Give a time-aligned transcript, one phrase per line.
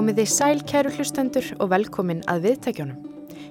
[0.00, 3.02] Komiði sæl kæru hlustendur og velkomin að viðtækjónum.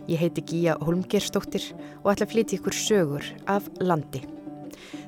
[0.09, 1.67] Ég heiti Gíja Holmgerstóttir
[1.99, 4.23] og ætla að flytja ykkur sögur af landi.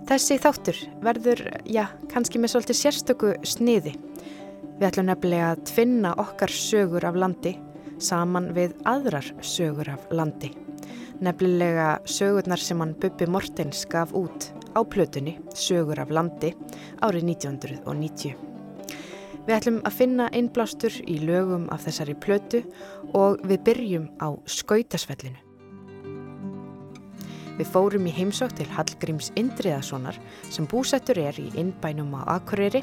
[0.05, 3.95] Þessi þáttur verður, já, kannski með svolítið sérstöku sniði.
[4.75, 7.55] Við ætlum nefnilega að tvinna okkar sögur af landi
[7.97, 10.53] saman við aðrar sögur af landi.
[11.25, 16.53] Nefnilega sögurnar sem hann Bubi Mortens gaf út á plötunni Sögur af landi
[17.01, 18.50] árið 1990.
[19.47, 22.61] Við ætlum að finna einblástur í lögum af þessari plötu
[23.17, 25.39] og við byrjum á skautasvellinu.
[27.57, 30.17] Við fórum í heimsótt til Hallgríms Indriðasonar
[30.49, 32.81] sem búsettur er í innbænum á Akureyri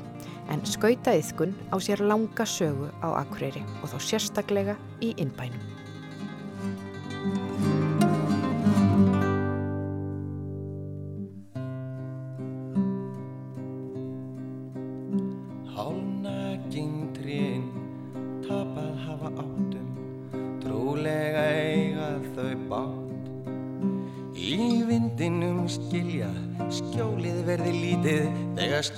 [0.52, 5.62] en skautaiðkun á sér langa sögu á Akureyri og þó sérstaklega í innbænum.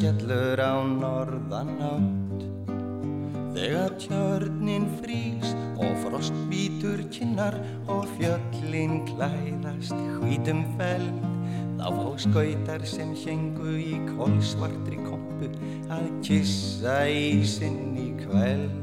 [0.01, 2.45] Skellur á norðan átt
[3.53, 9.93] Þegar tjörnin frýst og frost býtur kinnar og fjöllin klæðast
[10.23, 11.21] hvítum feld
[11.77, 15.49] Þá fá skautar sem hengu í kólsvartri kompu
[15.93, 17.45] að kissa í
[18.21, 18.75] kveld.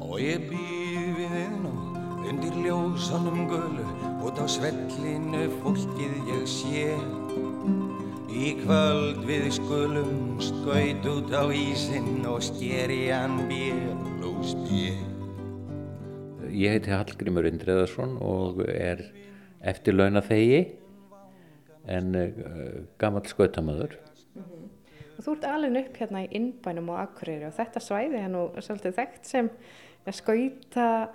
[0.00, 3.84] Og ég býð við þinn og undir ljósanum gullu
[4.24, 6.88] út á svellinu fólkið ég sé
[8.32, 13.76] Í kvöld við skulum skaut út á ísinn og skeri hann bíl
[14.24, 14.96] og spil.
[16.48, 19.02] Ég heiti Hallgrímur Indreðarsson og er
[19.60, 20.62] eftir launathegi
[21.84, 23.98] en uh, gammal skautamöður.
[24.32, 24.66] Mm -hmm.
[25.20, 28.96] Þú ert alveg upp hérna í innbænum og akkurýri og þetta svæði er nú svolítið
[28.98, 29.50] þekkt sem
[30.10, 31.08] skauta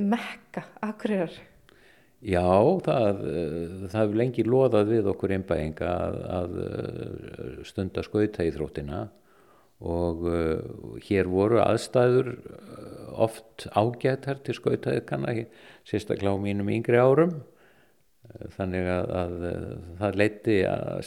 [0.00, 1.51] mekka akkurýrar.
[2.22, 2.46] Já,
[2.86, 3.22] það,
[3.90, 6.52] það hefur lengi loðað við okkur einbæðinga að, að
[7.66, 9.00] stunda skauta í þróttina
[9.82, 10.60] og uh,
[11.02, 12.36] hér voru aðstæður
[13.26, 15.34] oft ágættar til skautaðiðkanna,
[15.82, 17.40] sérstaklega á mínum yngri árum.
[18.54, 19.34] Þannig að, að
[19.98, 20.56] það leiti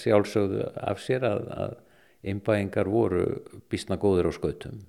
[0.03, 1.79] sjálfsögðu af sér að, að
[2.27, 3.25] einbæðingar voru
[3.71, 4.83] bísna góður á skautum.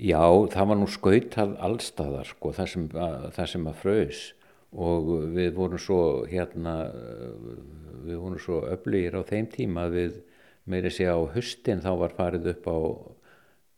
[0.00, 2.92] Já, það var nú skautað allstaðar, sko, það sem,
[3.36, 4.28] sem að frös
[4.70, 6.74] og við vorum svo hérna
[8.06, 10.20] við vorum svo öflýgir á þeim tíma við
[10.70, 12.78] meiri sé á höstin þá var farið upp á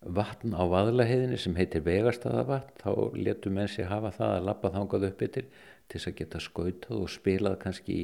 [0.02, 5.08] vatn á vaðlaheðinni sem heitir vegarstaðavatn þá letur menn sér hafa það að lappa þangað
[5.08, 5.48] upp yfir til
[5.94, 7.98] þess að geta skautað og spilað kannski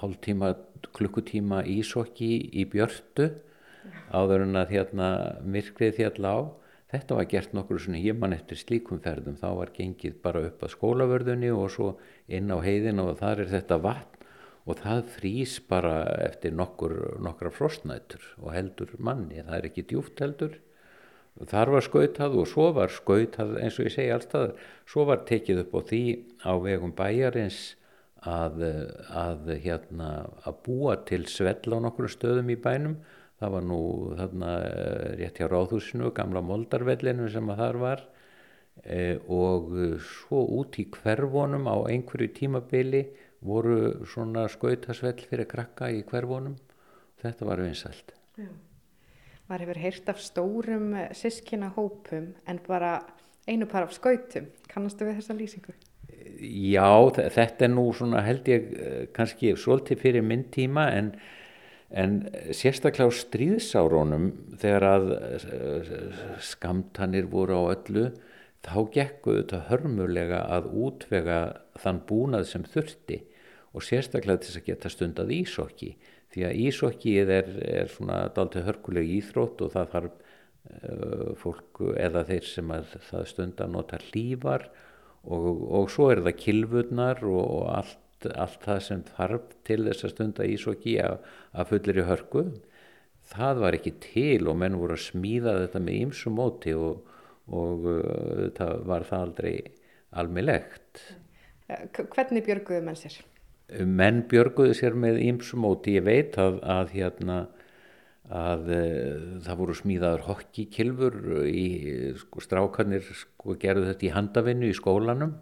[0.00, 0.54] hálf tíma,
[0.92, 3.30] klukkutíma ísokki í björtu
[4.12, 5.08] áður en að hérna
[5.48, 6.38] myrkrið þjalla á
[6.88, 10.72] Þetta var gert nokkur svona híman eftir slíkum ferðum, þá var gengið bara upp að
[10.72, 11.88] skólavörðunni og svo
[12.32, 14.24] inn á heiðin og þar er þetta vatn
[14.68, 16.94] og það frýs bara eftir nokkur,
[17.24, 20.56] nokkra frostnætur og heldur manni, það er ekki djúft heldur.
[21.48, 24.56] Þar var skautað og svo var skautað eins og ég segi allstað,
[24.88, 26.02] svo var tekið upp á því
[26.42, 27.60] á vegum bæjarins
[28.26, 28.64] að,
[29.14, 30.10] að, hérna,
[30.42, 32.98] að búa til svell á nokkur stöðum í bænum
[33.38, 33.80] það var nú
[34.18, 38.06] þarna eh, rétt hjá Ráðhúsinu, gamla moldarvellinu sem að þar var.
[38.78, 39.72] E, og
[40.06, 43.02] svo út í hverfónum á einhverju tímabili
[43.42, 46.54] voru svona skautasvell fyrir krakka í hverfónum
[47.22, 48.14] þetta var vinsælt.
[49.48, 53.00] Var hefur heyrt af stórum eh, sískina hópum en bara
[53.48, 54.50] einu par af skautum.
[54.70, 55.74] Kannastu við þessa lýsingu?
[56.38, 58.68] Já, þetta er nú svona held ég
[59.16, 61.12] kannski svolítið fyrir minn tíma en
[61.88, 62.18] en
[62.52, 64.28] sérstaklega á stríðsárónum
[64.60, 65.92] þegar að eh,
[66.44, 68.10] skamtanir voru á öllu
[68.64, 71.40] þá gekkuðu þetta hörmulega að útvega
[71.80, 73.22] þann búnað sem þurfti
[73.72, 75.92] og sérstaklega til þess að geta stundað ísokki
[76.34, 82.24] því að ísokkið er, er svona dalti hörkuleg íþrótt og það þarf uh, fólk eða
[82.28, 84.68] þeir sem að það stunda nota hlývar
[85.24, 88.04] og, og svo er það kilvurnar og, og allt
[88.34, 91.20] allt, það sem þarf til þess að stunda ísokki að,
[91.54, 92.44] að fullir í hörku.
[93.28, 97.16] Það var ekki til og menn voru að smíða þetta með ýmsum móti og,
[97.52, 99.54] og uh, það var það aldrei
[100.18, 101.02] almilegt
[101.68, 103.18] Hvernig björguðu menn sér?
[103.84, 105.98] Menn björguðu sér með ýmsum móti.
[105.98, 107.38] Ég veit að, að hérna
[108.28, 111.18] að uh, það voru smíðaður hokkikilfur
[111.48, 111.68] í
[112.20, 115.36] sko, strákanir sko, gerðu þetta í handavinnu í skólanum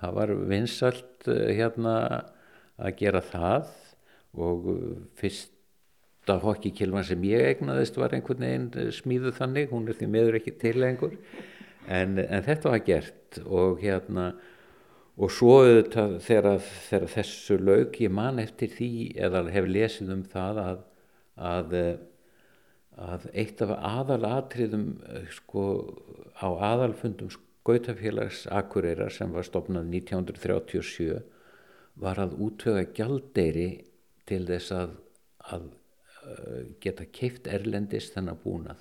[0.00, 1.94] það var vinsalt eh, hérna
[2.78, 3.70] að gera það
[4.38, 4.68] og
[5.18, 10.54] fyrsta hokkikilvan sem ég egnaðist var einhvern veginn smíðu þannig, hún er því meður ekki
[10.60, 11.16] til lengur.
[11.88, 14.28] En, en þetta var gert og hérna
[15.18, 20.22] og svo auðvitað þegar, þegar þessu laug ég man eftir því eða hef lesið um
[20.30, 20.84] það að,
[21.50, 21.74] að,
[23.08, 24.86] að eitt af aðalatriðum
[25.34, 25.64] sko
[26.38, 27.32] á aðalfundum
[27.68, 31.18] skautafélags Akureyrar sem var stopnað 1937
[32.00, 33.68] var að útvöga gjaldeyri
[34.28, 34.94] til þess að,
[35.52, 38.80] að uh, geta keift erlendist þennan búnað.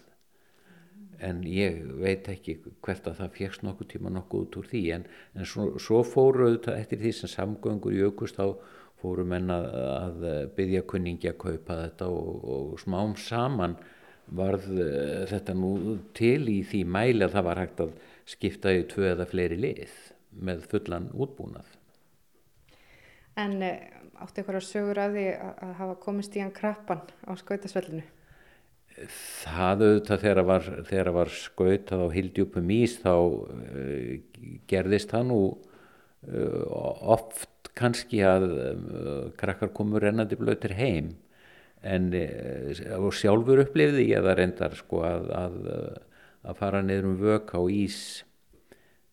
[1.19, 5.07] En ég veit ekki hvert að það fegst nokkuð tíma nokkuð út úr því en,
[5.35, 8.55] en svo, svo fóru þetta eftir því sem samgöngur august þá
[9.01, 13.75] fóru menn að, að byggja kunningi að kaupa þetta og, og smám saman
[14.37, 18.83] varð uh, þetta nú til í því mæli að það var hægt að skipta í
[18.91, 19.97] tvö eða fleiri lið
[20.37, 21.77] með fullan útbúnað
[23.37, 23.73] En uh,
[24.23, 28.05] áttu eitthvað sögur af því að hafa komist í hann krappan á skautasvellinu?
[29.43, 34.15] Það auðvitað þegar var, þegar var skautað á hildjúpum ís þá uh,
[34.69, 36.63] gerðist það nú uh,
[37.13, 41.13] oft kannski að uh, krakkar komur rennandi blöytir heim
[41.85, 42.09] en
[43.13, 45.57] sjálfur upplifði ég það reyndar sko að, að,
[46.47, 47.99] að fara niður um vök á ís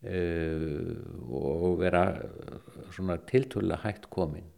[0.05, 2.03] og vera
[2.93, 4.51] svona tiltölu hægt komin.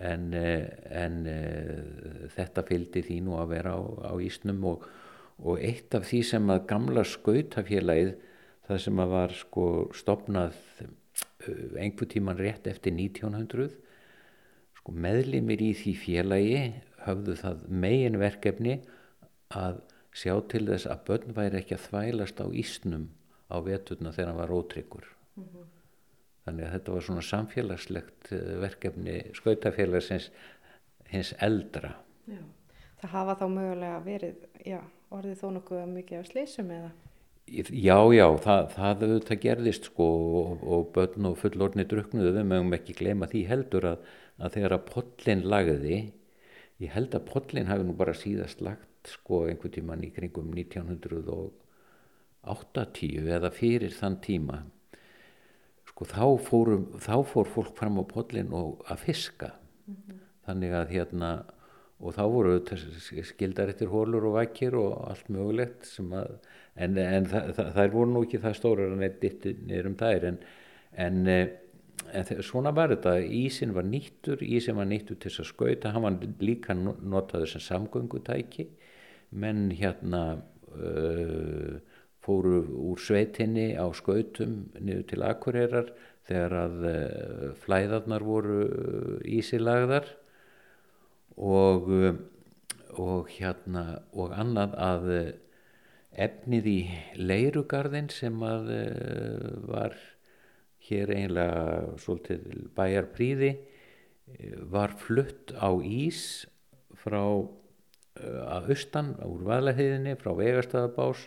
[0.00, 4.84] En, eh, en eh, þetta fylgdi því nú að vera á, á Ísnum og,
[5.40, 8.12] og eitt af því sem að gamla skautafélagið
[8.68, 13.72] það sem að var sko stopnað eh, einhver tíman rétt eftir 1900
[14.76, 16.60] sko meðlimir í því félagi
[17.06, 18.80] höfðu það megin verkefni
[19.56, 19.80] að
[20.16, 23.08] sjá til þess að börn væri ekki að þvælast á Ísnum
[23.52, 25.72] á veturna þegar hann var ótryggur mm -hmm.
[26.46, 30.28] Þannig að þetta var svona samfélagslegt eh, verkefni skautafélagsins
[31.10, 31.96] hins eldra.
[32.30, 32.38] Já.
[33.00, 34.78] Það hafa þá mögulega verið, já,
[35.10, 36.92] orðið þó nokkuð mikið af sleysum eða?
[37.46, 40.06] Já, já, það, það auðvitað gerðist sko
[40.38, 44.08] og, og börn og fullorni druknuðu, við mögum ekki glema því heldur að,
[44.38, 45.98] að þegar að pollin lagði,
[46.82, 53.28] ég held að pollin hafi nú bara síðast lagt sko einhvern tíman í kringum 1980
[53.36, 54.64] eða fyrir þann tíma
[55.96, 59.54] sko þá, fórum, þá fór fólk fram á podlin og að fiska.
[59.86, 60.18] Mm -hmm.
[60.46, 61.30] þannig að hérna
[62.00, 62.58] og þá voru
[63.24, 66.34] skildar eftir hólur og vækir og allt mögulegt að,
[66.76, 69.96] en, en það, það, það voru nú ekki það stóra en eitt dittir niður um
[69.96, 70.38] þær en,
[71.06, 71.48] en, eh,
[72.12, 73.16] en svona var þetta.
[73.24, 77.60] Ísin var nýttur, ísin var nýttur til þess að skauta, hann var líka notaður sem
[77.60, 78.68] samgöngutæki
[79.30, 80.22] menn hérna
[80.76, 81.78] uh,
[82.24, 85.92] fóru úr sveitinni á skautum niður til Akureyrar
[86.26, 90.08] þegar að uh, flæðarnar voru uh, ísilagðar
[91.36, 91.90] og,
[92.96, 95.08] og hérna og annað að
[96.16, 96.78] efnið í
[97.20, 98.70] leirugarðin sem að
[99.68, 99.98] var
[100.86, 103.50] hér einlega svolítið bæjarpríði
[104.72, 106.46] var flutt á ís
[106.96, 107.20] frá
[108.46, 111.26] að austan úr vaðlehiðinni frá vegarstaðabás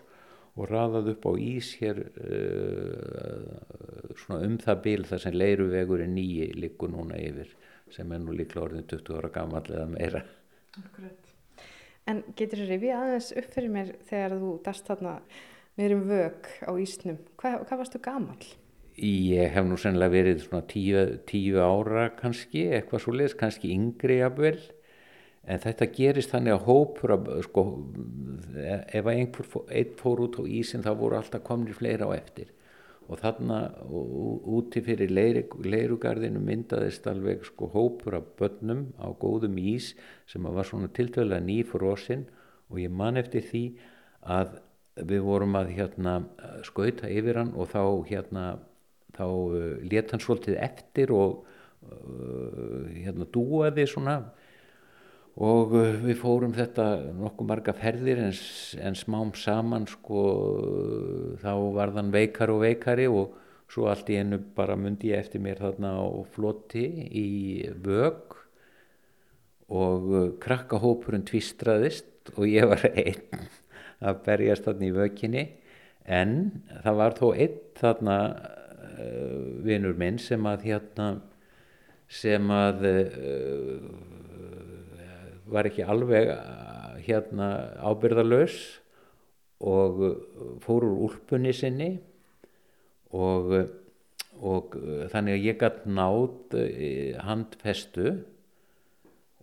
[0.59, 3.57] og raðað upp á ís hér uh,
[4.19, 7.53] svona um það bíl þar sem leiruvegurinn nýji líku núna yfir
[7.93, 10.23] sem er nú líklega orðin 20 ára gammal eða meira
[10.79, 11.31] Akkurat.
[12.09, 15.13] En getur þið rifið aðeins upp fyrir mér þegar þú dast þarna
[15.79, 18.41] með um vög á ísnum Hva, hvað varstu gammal?
[18.99, 24.19] Ég hef nú sennilega verið svona tíu, tíu ára kannski, eitthvað svo leiðis, kannski yngri
[24.19, 24.57] jafnvel
[25.49, 27.15] en þetta gerist þannig að hópur
[27.47, 27.65] sko,
[28.55, 32.51] ef einhver einn fór út á ísin þá voru alltaf komnir fleira á eftir.
[33.09, 33.57] Og þarna
[33.89, 39.95] úti fyrir leirugarðinu myndaðist alveg sko hópur af börnum á góðum ís
[40.29, 42.27] sem var svona tiltöðlega nýfrósin
[42.69, 43.63] og ég man eftir því
[44.29, 44.59] að
[45.09, 46.15] við vorum að hérna
[46.67, 48.43] skauta yfir hann og þá hérna
[49.17, 51.45] þá uh, let hann svolítið eftir og
[51.89, 54.19] uh, hérna dúaði svona
[55.39, 58.33] og uh, við fórum þetta nokkuð marga ferðir en,
[58.83, 60.23] en smám saman sko
[61.39, 63.37] þá var þann veikar og veikari og
[63.69, 67.29] svo allt í enu bara myndi ég eftir mér þarna á flotti í
[67.85, 68.35] vög
[69.69, 73.47] og uh, krakkahópurinn tvistraðist og ég var einn
[73.99, 75.45] að berjast þarna í vöginni
[76.09, 76.37] en
[76.83, 81.09] það var þó einn þarna uh, vinnur minn sem að hérna
[82.09, 84.18] sem að uh,
[85.51, 87.49] var ekki alveg uh, hérna
[87.81, 88.55] ábyrðalös
[89.59, 90.15] og uh,
[90.63, 91.91] fór úr úlpunni sinni
[93.15, 93.69] og, uh,
[94.39, 94.77] og
[95.11, 96.55] þannig að ég gætt nátt
[97.25, 98.13] handfestu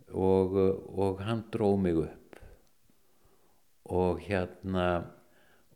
[0.09, 0.55] og,
[0.97, 2.39] og hann dróð mig upp.
[3.93, 4.87] Og hérna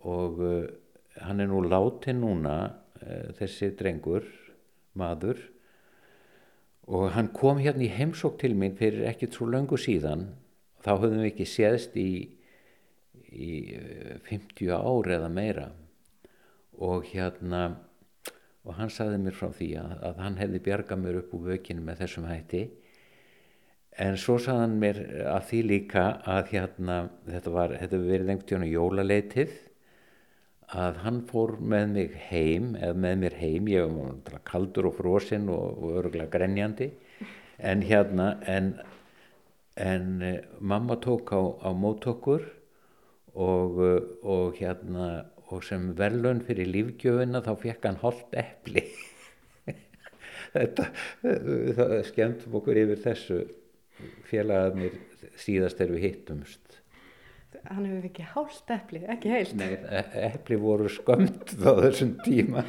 [0.01, 0.39] og
[1.21, 2.55] hann er nú látin núna
[3.37, 4.25] þessi drengur
[4.97, 5.37] maður
[6.87, 10.29] og hann kom hérna í heimsók til mín fyrir ekkert svo löngu síðan.
[10.81, 12.11] Þá höfðum við ekki séðst í,
[13.29, 13.51] í
[14.27, 15.69] 50 ár eða meira.
[16.81, 17.63] Og hérna
[18.65, 21.85] og hann saði mér frá því að, að hann hefði bjargað mér upp úr vökinu
[21.85, 22.63] með þessum hætti.
[24.01, 26.97] En svo saði hann mér að því líka að hérna
[27.27, 29.55] þetta var, þetta verið lengt tjónu jólaleitið
[30.71, 35.49] að hann fór með mig heim eða með mér heim, ég var kaldur og frosinn
[35.51, 36.91] og, og örgulega grenjandi.
[37.59, 38.71] En hérna en,
[39.75, 42.47] en eh, mamma tók á, á mótokkur
[43.35, 43.77] og,
[44.23, 45.11] og hérna
[45.51, 48.85] og sem verðlun fyrir lífgjöfuna þá fekk hann holdt eppli
[50.55, 50.87] þetta
[51.21, 53.41] það skemmtum okkur yfir þessu.
[54.25, 54.95] Félagarnir
[55.37, 56.70] síðast er við hittumst
[57.67, 59.53] Hann hefur ekki hálft eppli, ekki heilt.
[59.59, 59.75] Nei,
[60.29, 62.63] eppli voru skömmt á þessum tíma.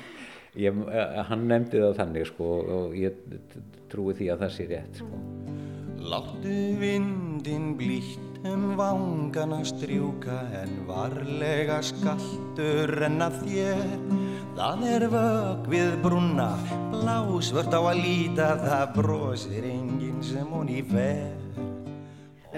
[0.59, 0.77] Ég,
[1.31, 3.17] hann nefndi það þannig sko og ég
[3.93, 5.21] trúi því að það sé rétt sko.
[6.03, 13.87] Láttu vindin blítt um vangana strjúka en varlega skaltur en að þér.
[14.59, 16.51] Það er vög við brunna
[16.93, 21.41] blásvört á að líta það brosir enginn sem hún í fer.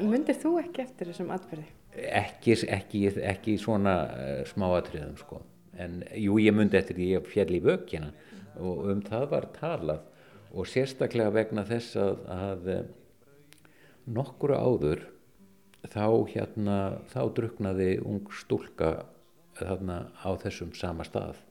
[0.02, 1.68] Mundir þú ekki eftir þessum atbyrði?
[1.94, 5.40] Ekki, ekki, ekki svona uh, smáatriðum sko.
[5.78, 8.10] En jú ég mundi eftir því ég fjall í vöggina
[8.62, 10.04] og um það var talað
[10.54, 12.84] og sérstaklega vegna þess að, að eh,
[14.14, 15.02] nokkura áður
[15.90, 16.76] þá hérna
[17.10, 18.92] þá druknaði ung stúlka
[19.58, 21.42] þarna á þessum sama stað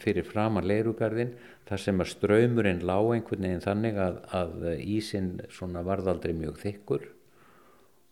[0.00, 1.34] fyrir framan leirugarðin
[1.68, 7.04] þar sem að ströymurinn lág einhvern veginn þannig að, að ísinn svona varðaldri mjög þykkur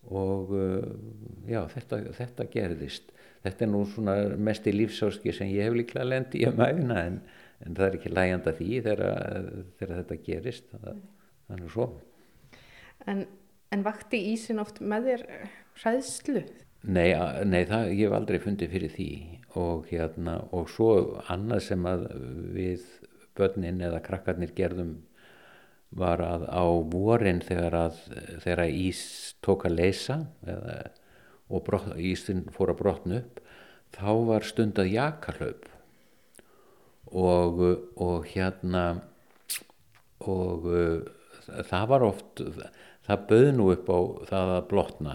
[0.07, 0.85] og uh,
[1.51, 3.11] já þetta, þetta gerðist.
[3.45, 7.03] Þetta er nú svona mest í lífsáski sem ég hef líklega lendi í um aðeina
[7.07, 7.19] en,
[7.65, 9.51] en það er ekki lægjanda því þegar,
[9.81, 10.73] þegar þetta gerist.
[11.49, 11.93] Er svo.
[13.09, 13.27] En
[13.75, 15.25] En vakti ísin oft með þér
[15.83, 16.43] hræðslu?
[16.89, 17.11] Nei,
[17.45, 19.11] nei það, ég hef aldrei fundið fyrir því.
[19.59, 20.91] Og, hérna, og svo
[21.33, 22.05] annað sem að
[22.55, 22.85] við
[23.39, 24.95] börnin eða krakkarnir gerðum
[25.91, 28.01] var að á vorin þegar að
[28.45, 29.03] þegar að ís
[29.45, 30.79] tók að leysa eða,
[31.49, 33.41] og brot, ísin fór að brotna upp
[33.97, 35.69] þá var stundað jakarlaup
[37.09, 37.63] og,
[37.97, 38.85] og hérna
[40.21, 40.69] og
[41.65, 42.43] það var oft
[43.09, 45.15] það bauð nú upp á það að blotna.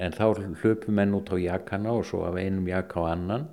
[0.00, 0.24] En þá
[0.62, 3.50] hlupum menn út á jakana og svo af einum jaka á annan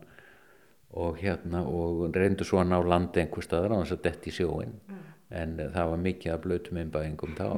[0.96, 4.72] og hérna og reyndu svo að ná landi einhver staðar á þess að detti sjóin
[4.80, 5.02] mm.
[5.30, 7.48] En það var mikið að blötu með einbæðingum þá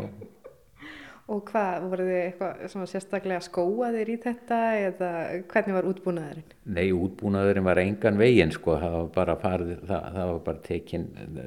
[1.32, 5.12] Og hvað, voru þið eitthvað sérstaklega skóaðir í þetta eða
[5.54, 6.56] hvernig var útbúnaðurinn?
[6.76, 11.06] Nei, útbúnaðurinn var engan veginn sko, það var bara, farið, það, það var bara tekin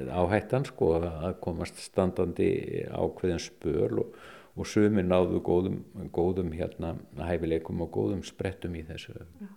[0.09, 2.49] áhættan sko að komast standandi
[2.87, 4.17] ákveðin spöl og
[4.55, 5.79] og sumir náðu góðum,
[6.15, 9.17] góðum hérna, hæfileikum og góðum sprettum í þessu.
[9.41, 9.49] Já.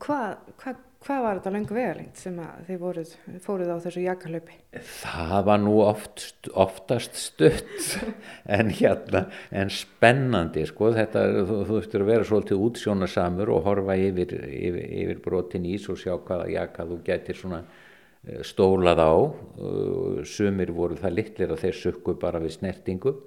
[0.00, 3.10] Hvað, hvað, hvað var þetta lengur vegalengt sem þið voruð,
[3.44, 4.56] fóruð á þessu jakalöpi?
[5.02, 6.24] Það var nú oft,
[6.64, 7.98] oftast stutt
[8.58, 10.64] en, hérna, en spennandi.
[10.70, 10.92] Sko.
[10.96, 16.00] Þetta, þú þurftur að vera svolítið útsjónasamur og horfa yfir, yfir, yfir brotin ís og
[16.00, 19.12] sjá hvaða jaka þú getur eh, stólað á.
[20.28, 23.18] Sumir voru það litlir að þeir sukku bara við snertingu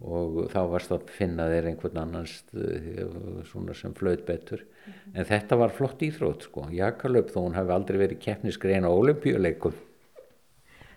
[0.00, 3.04] og þá varst að finna þeir einhvern annars eh,
[3.50, 4.64] svona sem flöð betur.
[4.64, 5.18] Mm -hmm.
[5.18, 9.74] en þetta var flott íþrótt sko jakalöp þó hún hefði aldrei verið keppnisgrein á olimpíuleikum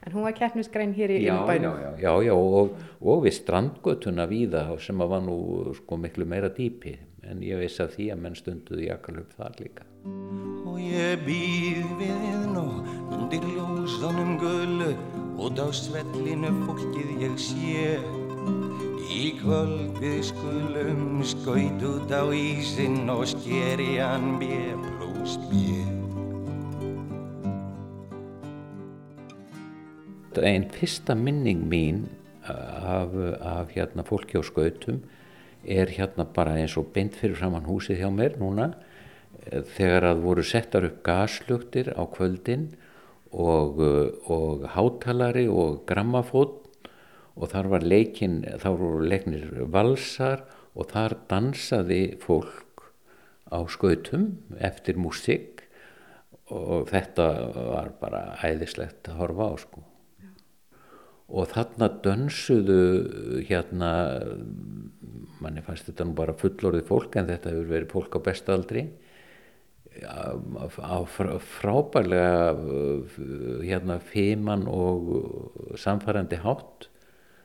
[0.05, 4.27] En hún var keppnisgrein hér í innbænum Já, já, já, já og, og við strandgötuna
[4.27, 5.38] víða sem var nú
[5.77, 6.98] sko miklu meira dýpi.
[7.24, 9.86] En ég veist að því að menn stunduði jakalöp þar líka.
[10.67, 12.65] Og ég býð við nú
[13.15, 14.91] undir ljósanum gullu
[15.39, 18.23] og á svellinu fólkið ég sé
[19.03, 25.81] Í kvöld við skulum skaut út á ísinn og skeri hann bjö pluss bjö.
[30.39, 32.05] Einn fyrsta minning mín
[32.48, 33.12] af,
[33.43, 35.03] af hérna fólki á skautum
[35.67, 38.72] er hérna bara eins og beint fyrir framann húsið hjá mér núna
[39.75, 42.69] þegar að voru settar upp gaslugtir á kvöldin
[43.31, 43.79] og,
[44.31, 46.62] og hátalari og grammafót
[47.34, 52.86] og þar var leikin, þá voru leiknir valsar og þar dansaði fólk
[53.54, 54.30] á skautum
[54.62, 55.63] eftir músík
[56.54, 59.84] og þetta var bara æðislegt að horfa á sko.
[60.22, 60.32] Já.
[61.34, 62.82] Og þarna dönsuðu
[63.48, 63.92] hérna,
[65.42, 68.86] manni fannst þetta nú bara fullorðið fólk en þetta hefur verið fólk á bestaldri,
[69.94, 72.56] á frábærlega
[73.62, 76.90] hérna fíman og samfærandi hátt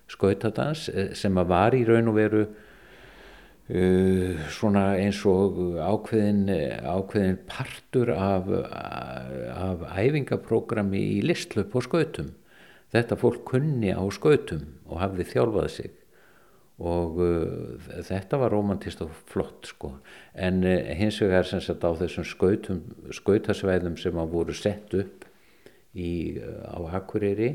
[0.08, 0.88] skautadans
[1.18, 6.48] sem að var í raun og veru uh, svona eins og ákveðin,
[6.88, 12.32] ákveðin partur af, af æfingaprógrami í listlöp og skautum.
[12.94, 15.94] Þetta fólk kunni á skautum og hafði þjálfað sig.
[16.78, 19.96] Og uh, þetta var romantist og flott sko.
[20.38, 22.84] En uh, hins vegar sem sagt á þessum skautum,
[23.18, 25.26] skautasvæðum sem að voru sett upp
[25.98, 27.50] í, uh, á Akureyri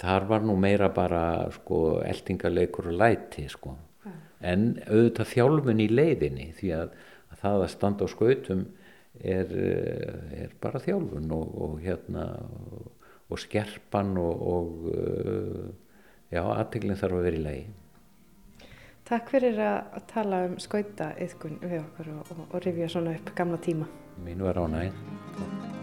[0.00, 1.22] þar var nú meira bara
[1.54, 4.14] sko eldingarleikur og læti sko ja.
[4.52, 6.94] en auðvitað þjálfun í leiðinni því að,
[7.30, 8.64] að það að standa á skautum
[9.20, 12.88] er, uh, er bara þjálfun og, og hérna og,
[13.30, 15.68] og skerpan og, og uh,
[16.32, 17.78] já, aðteglinn þarf að vera í leiði
[19.10, 22.12] Takk fyrir að tala um skauta yðkun við okkur
[22.44, 23.90] og, rifja svona upp gamla tíma.
[24.22, 25.78] Mínu er ánæg.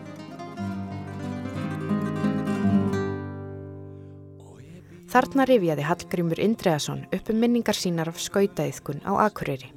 [5.08, 9.70] Þarna rifjaði Hallgrímur Indreðason upp um minningar sínar af skautaiðkun á Akureyri.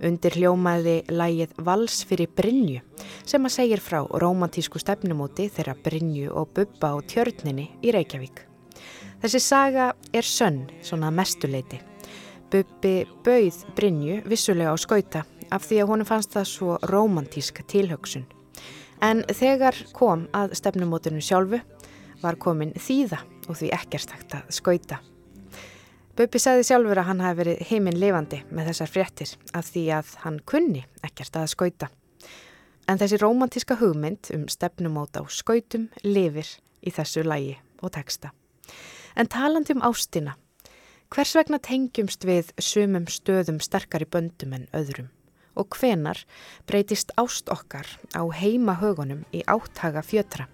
[0.00, 2.80] Undir hljómaði lægið Vals fyrir Brynju
[3.28, 8.40] sem að segir frá romantísku stefnumóti þeirra Brynju og Bubba á tjörninni í Reykjavík.
[9.20, 11.82] Þessi saga er sönn, svona mestuleiti.
[12.48, 12.94] Bubbi
[13.26, 18.24] bauð Brynju vissulega á skauta af því að honum fannst það svo romantísk tilhöksun.
[19.04, 21.60] En þegar kom að stefnumótunum sjálfu
[22.24, 25.00] var komin þýða og því ekkert hægt að skauta.
[26.14, 30.14] Bubbi sagði sjálfur að hann hafi verið heiminn lifandi með þessar fréttir af því að
[30.22, 31.90] hann kunni ekkert að skauta.
[32.86, 36.46] En þessi romantíska hugmynd um stefnumót á skautum lifir
[36.84, 38.30] í þessu lægi og texta.
[39.16, 40.36] En taland um ástina
[41.14, 45.12] Hvers vegna tengjumst við sumum stöðum sterkari böndum en öðrum?
[45.54, 46.18] Og hvenar
[46.66, 47.86] breytist ást okkar
[48.18, 50.48] á heima högunum í áttaga fjötra?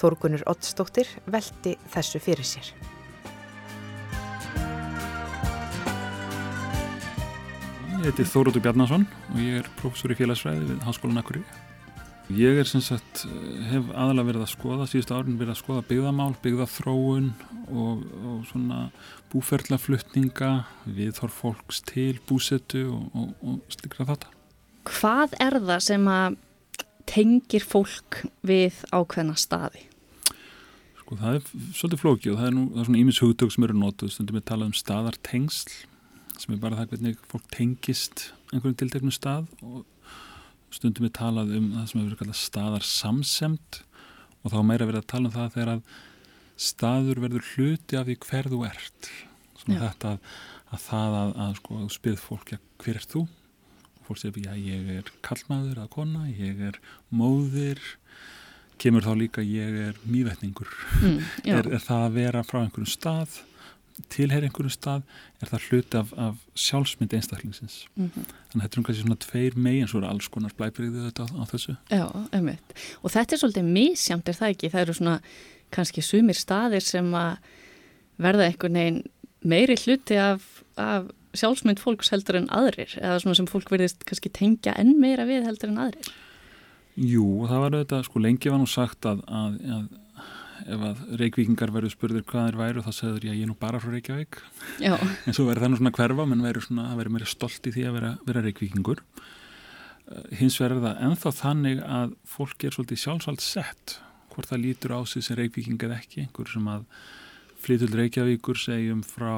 [0.00, 2.72] Þórgunur Ottstóttir veldi þessu fyrir sér.
[8.04, 11.62] Ég heiti Þórótur Bjarnason og ég er professor í félagsfræði við Háskólan Akureyri.
[12.32, 13.26] Ég er sem sagt,
[13.68, 17.26] hef aðalega verið að skoða, síðust árin verið að skoða byggðamál, byggðathróun
[17.68, 18.78] og, og svona
[19.32, 20.52] búferlaflutninga,
[20.88, 24.32] viðhorf fólks til búsetu og, og, og slikra þetta.
[24.88, 26.38] Hvað er það sem að
[27.10, 29.86] tengir fólk við ákveðna staði?
[31.00, 33.66] Sko það er svolítið flókið og það er, nú, það er svona ímis hugtök sem
[33.66, 35.74] eru nótuð, stundum við talað um staðartengsl
[36.40, 39.84] sem er bara það hvernig fólk tengist einhverjum tilteknum stað og
[40.74, 43.80] stundum við talað um það sem hefur kallað staðar samsemt
[44.42, 45.86] og þá meira verið að tala um það þegar að
[46.64, 49.10] staður verður hluti af því hver þú ert
[49.62, 49.84] svona Já.
[49.86, 50.34] þetta að,
[50.70, 53.24] að það að, að sko, spyrð fólk ja, hver er þú
[54.06, 57.82] fólk segir já ég er kallmaður að kona, ég er móðir.
[58.78, 60.70] Kemur þá líka ég er mývetningur.
[61.00, 61.18] Mm,
[61.56, 63.42] er, er það að vera frá einhverjum stað
[64.10, 65.02] tilheyri einhverju stað
[65.42, 67.84] er það hlut af, af sjálfsmynd einstaklingsins.
[67.94, 68.30] Mm -hmm.
[68.50, 71.26] þannig að þetta er um kannski svona tveir megin svo eru alls konar blæbriðið þetta
[71.26, 71.76] á, á þessu.
[71.90, 72.04] Já,
[72.38, 75.20] umveit, og þetta er svolítið mísjamt er það ekki, það eru svona
[75.70, 77.36] kannski sumir staðir sem að
[78.18, 79.02] verða einhvern veginn
[79.42, 80.42] meiri hluti af,
[80.76, 85.26] af sjálfsmynd fólks heldur en aðrir, eða svona sem fólk verðist kannski tengja enn meira
[85.28, 86.14] við heldur en aðrir?
[86.94, 89.86] Jú, það var auðvitað, sko lengi var nú sagt að, að, að
[90.64, 93.80] ef að reykvíkingar verður spurður hvað þeir væru þá segður ég ég er nú bara
[93.82, 94.38] frá Reykjavík.
[95.26, 97.74] En svo verður það nú svona hverfa menn verður svona að vera meira stolt í
[97.74, 99.02] því að vera, vera reykvíkingur.
[100.04, 103.98] Uh, hins verður það enþá þannig að fólk er svolítið sjálfsvald sett
[104.34, 106.24] hvort það lítur á sig sem reykvíking eða ekki.
[106.24, 106.88] Einhver sem að
[107.64, 109.34] flytul Reykjavíkur segjum frá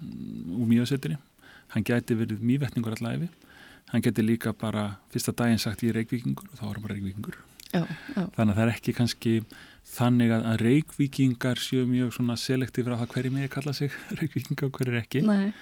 [0.00, 1.18] úr mjögsettinni
[1.74, 3.28] hann gæti verið mývetningur allæfi
[3.92, 6.96] hann geti líka bara fyrsta daginn sagt ég er reykvíkingur og þá er hann bara
[6.96, 7.38] reykvíkingur
[7.72, 7.82] já,
[8.16, 8.22] já.
[8.36, 9.34] þannig að það er ekki kannski
[9.96, 14.70] þannig að, að reykvíkingar séu mjög svona selektífur á það hverju mig kalla sig reykvíkingar
[14.70, 15.52] og hverju ekki Nei.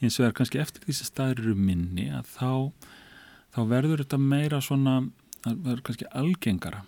[0.00, 2.52] eins og er kannski eftir því sem staður eru minni að þá,
[3.54, 5.00] þá verður þetta meira svona
[5.46, 6.84] það verður kannski algengara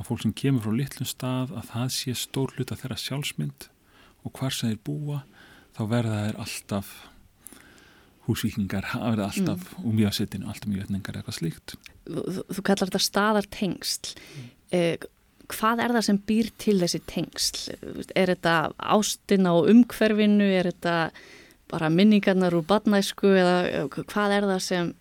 [0.00, 3.68] að fólk sem kemur frá litlum stað að það sé stór hlut að þeirra sjálfsmynd
[4.24, 5.20] og hvar sem þeir búa
[5.76, 6.90] þá verða þeir alltaf
[8.26, 9.86] húsvíkingar að verða alltaf mm.
[9.86, 11.78] úr mjög setinu, alltaf mjög etningar eitthvað slíkt
[12.10, 14.52] Þú, þú kallar þetta staðartengsl mm.
[14.76, 15.08] eh,
[15.50, 17.60] hvað er það sem býr til þessi tengsl?
[18.18, 20.96] Er þetta ástina og umhverfinu, er þetta
[21.70, 24.92] bara minningarnar úr badnæsku eða hvað er það sem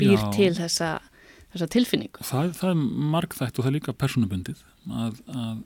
[0.00, 0.28] býr Já.
[0.34, 0.90] til þessa,
[1.54, 2.26] þessa tilfinningu?
[2.26, 2.80] Það, það er
[3.14, 5.60] margþægt og það er líka personabundið að, að,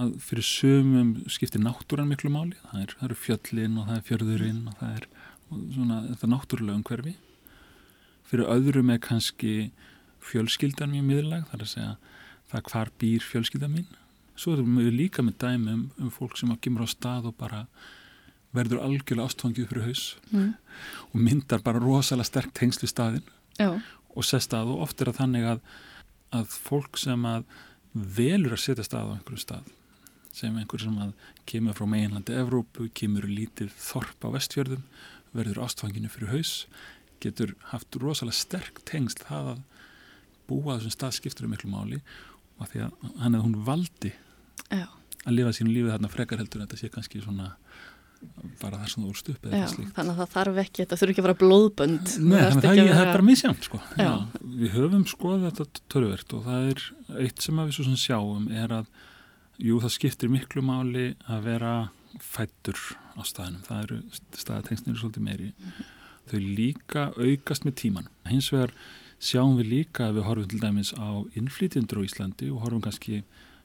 [0.00, 4.06] að fyrir sömum skiptir náttúran miklu máli, það, er, það eru fjöllin og það er
[4.08, 5.08] fjörðurinn og það er
[5.74, 7.14] svona, þetta náttúrulega umhverfi
[8.32, 9.54] fyrir öðrum er kannski
[10.24, 11.90] fjölskyldan mjög miðurleg, þar að segja
[12.52, 13.90] það hvar býr fjölskyldan mín.
[14.38, 17.36] Svo erum við líka með dæmi um, um fólk sem að kemur á stað og
[17.40, 17.66] bara
[18.56, 20.48] verður algjörlega ástfangið fyrir haus mm.
[21.10, 23.24] og myndar bara rosalega sterk tengslu staðin
[23.60, 23.76] Já.
[24.12, 25.62] og sest að og oft er það þannig að,
[26.40, 27.46] að fólk sem að
[27.92, 29.70] velur að setja stað á einhverju stað
[30.32, 31.12] sem einhver sem að
[31.48, 34.82] kemur frá meginlandi Evrópu, kemur lítið þorp á vestfjörðum,
[35.36, 36.54] verður ástfanginu fyrir haus,
[37.22, 39.62] getur haft rosalega sterk tengsl það að
[40.50, 42.00] búa þessum stað skiptur um miklu máli
[42.58, 44.12] og því að hann eða hún valdi
[44.68, 44.88] Já.
[45.22, 47.52] að lifa sínu lífið þarna frekar heldur en þetta sé kannski svona
[48.60, 49.94] bara það sem þú upp eða slíkt.
[49.96, 52.12] Þannig að það þarf ekki, þetta þurfi ekki að vera blóðbönd.
[52.22, 52.92] Nei, það, það, vera...
[52.92, 53.80] það er bara misjánt sko.
[53.96, 54.02] Já.
[54.04, 56.84] Já, við höfum skoðið þetta törfvert og það er
[57.24, 58.92] eitt sem við svo sem sjáum er að
[59.58, 61.74] jú, það skiptir miklu máli að vera
[62.20, 62.78] fættur
[63.16, 63.64] á staðinum.
[63.66, 64.00] Það eru
[64.36, 65.52] staðatengsnir svolítið meiri.
[65.52, 65.90] -hmm.
[66.30, 68.08] Þau líka aukast með tíman.
[68.24, 68.72] Hins vegar
[69.18, 73.22] sjáum við líka að við horfum til dæmis á innflýtjendur á Íslandi og horfum kannski,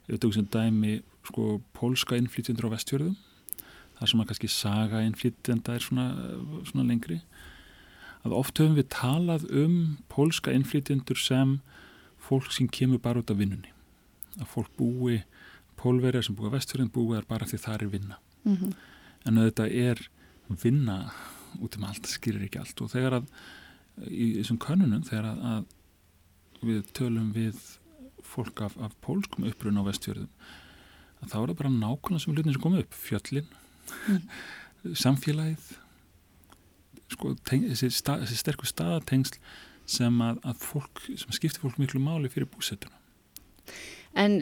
[0.08, 3.16] ef tökum sem dæmi, sko, pólska innflýtjendur á vestjörðum
[3.98, 6.06] þar sem að kannski saga innflytjenda er svona,
[6.70, 7.22] svona lengri
[8.26, 11.58] að oft höfum við talað um pólska innflytjendur sem
[12.28, 13.74] fólk sem kemur bara út af vinnunni
[14.38, 15.22] að fólk búi
[15.78, 18.76] pólverjar sem búi á vestfjörðin búi er bara því það er vinna mm -hmm.
[19.26, 20.10] en þetta er
[20.48, 20.98] vinna
[21.62, 23.26] út um allt, skilir ekki allt og þegar að
[24.08, 25.66] í þessum kannunum þegar að, að
[26.68, 27.58] við tölum við
[28.24, 30.30] fólk af, af pólskum uppruna á vestfjörðum
[31.22, 33.48] að þá er það bara nákvæmlega sem hlutin sem kom upp, fjöllin
[34.08, 34.22] mm.
[35.04, 35.72] samfélagið
[37.14, 39.40] sko, teng, þessi, stað, þessi sterkur staðatengsl
[39.88, 42.96] sem að, að fólk, sem skiptir fólk miklu máli fyrir búsettuna
[44.18, 44.40] En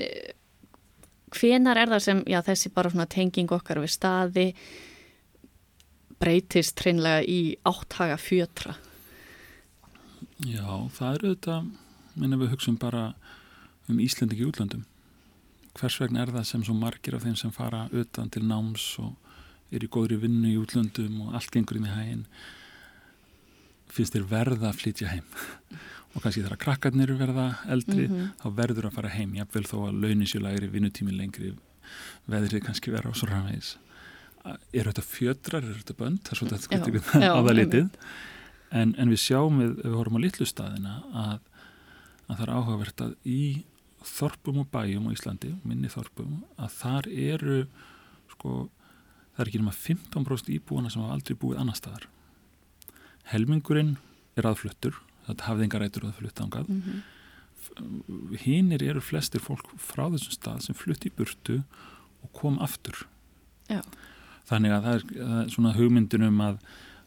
[1.36, 4.48] hvenar er það sem, já þessi bara svona tenging okkar við staði
[6.22, 8.78] breytist hreinlega í áttaga fjötra?
[10.44, 11.72] Já, það er auðvitað
[12.16, 13.10] minna við hugsun bara
[13.92, 14.86] um Íslandiki útlandum
[15.76, 19.16] hvers vegna er það sem svo margir af þeim sem fara utan til náms og
[19.76, 22.24] er í góðri vinnu í útlöndum og allt gengur inn í hægin
[23.92, 25.28] finnst þér verða að flytja heim
[26.16, 28.30] og kannski þegar krakkarnir verða eldri mm -hmm.
[28.42, 31.56] þá verður að fara heim jáfnvel þó að launisjölægri, vinnutími lengri
[32.26, 33.76] veðrið kannski vera á svo ræðis
[34.74, 36.22] er þetta fjötrar, er þetta bönd?
[36.24, 37.90] Það er svolítið aðalitið
[38.72, 41.40] en, en við sjáum við, við horfum á litlu staðina að,
[42.28, 43.42] að það er áhugavert að í
[44.06, 47.60] þorpum og bæjum á Íslandi, minni þorpum að þar eru
[48.36, 48.68] sko
[49.36, 52.06] það er ekki náma 15% íbúana sem hafa aldrei búið annar staðar.
[53.32, 53.96] Helmingurinn
[54.38, 58.40] er aðfluttur þetta hafði enga rætur að flutta ángað mm -hmm.
[58.46, 61.64] hinnir eru flestir fólk frá þessum stað sem flutti í burtu
[62.24, 63.08] og kom aftur.
[63.70, 63.82] Já.
[64.46, 66.58] þannig að það er, það er svona hugmyndunum að,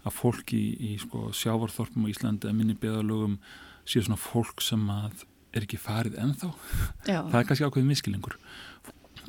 [0.05, 3.39] að fólk í, í sko, sjávarþorpum á Íslandi að minni beðalögum
[3.87, 5.23] séu svona fólk sem að
[5.55, 6.51] er ekki farið ennþá.
[7.07, 8.35] Það er kannski ákveðið miskilingur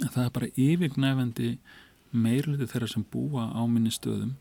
[0.07, 1.49] það er bara yfirgnæfandi
[2.15, 4.35] meirluti þeirra sem búa á minni stöðum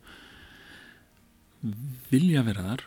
[2.12, 2.84] vilja vera þar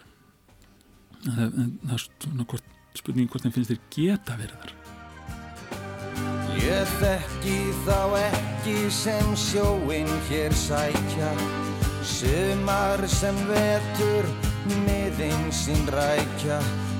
[1.25, 4.77] það, það er svona hvort, spurningi hvort þeim finnst þeir geta verið þar.
[6.61, 7.57] Ég þekki
[7.87, 11.31] þá ekki sem sjóin hér sækja.
[12.05, 14.27] Sumar sem vetur
[14.85, 16.59] miðinn sín rækja.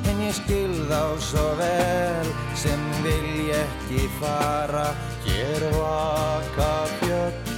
[0.10, 4.90] En ég skil þá svo vel sem vil ég ekki fara.
[5.28, 7.52] Hér vaka fjöld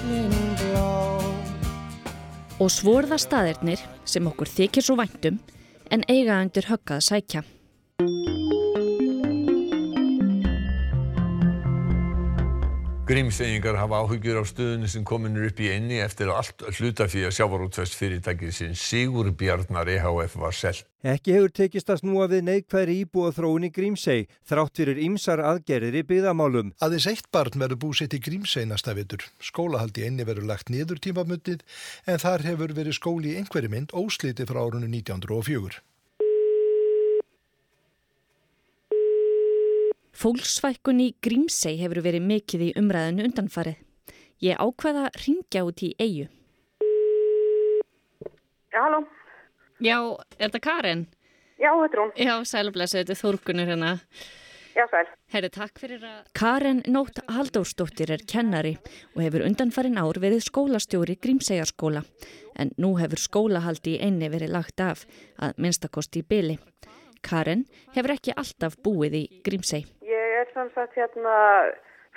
[2.64, 5.40] Og svorða staðirnir sem okkur þykir svo væntum
[5.94, 7.44] en eiga undir höggað sækja.
[13.14, 17.36] Grímseyingar hafa áhugjur á stöðunni sem kominur upp í einni eftir að allt hlutafí að
[17.38, 20.88] sjávarútvest fyrirtækið sinn Sigur Bjarnar EHF var selt.
[21.06, 26.00] Ekki hefur tekist að snúa við neikværi íbúa þróun í Grímsey, þrátt fyrir ýmsar aðgerðir
[26.02, 26.74] í byggðamálum.
[26.82, 29.30] Aðeins eitt barn verður búsitt í Grímsey næsta vitur.
[29.38, 31.62] Skólahaldi einni verður lagt niður tímamundið,
[32.10, 35.84] en þar hefur verið skóli í einhverju mynd ósliti frá árunnu 1904.
[40.14, 43.80] Fólksvækkun í Grímsey hefur verið mikið í umræðinu undanfarið.
[44.44, 46.28] Ég ákveða ringja út í eigu.
[48.74, 49.04] Já, halló.
[49.82, 49.98] Já,
[50.38, 51.04] er þetta Karin?
[51.62, 52.14] Já, þetta er hún.
[52.18, 53.92] Já, sælblessu, þetta er Þórgunur hérna.
[54.74, 55.10] Já, sæl.
[55.34, 56.22] Herri, takk fyrir að...
[56.38, 58.74] Karin Nótt Haldórsdóttir er kennari
[59.14, 62.02] og hefur undanfarin ár verið skólastjóri Grímsæjarskóla.
[62.58, 65.06] En nú hefur skólahaldi í einni verið lagt af
[65.42, 66.58] að minnstakosti í byli.
[67.24, 69.86] Karin hefur ekki alltaf búið í Grímsæj.
[70.44, 71.34] Er samsagt hérna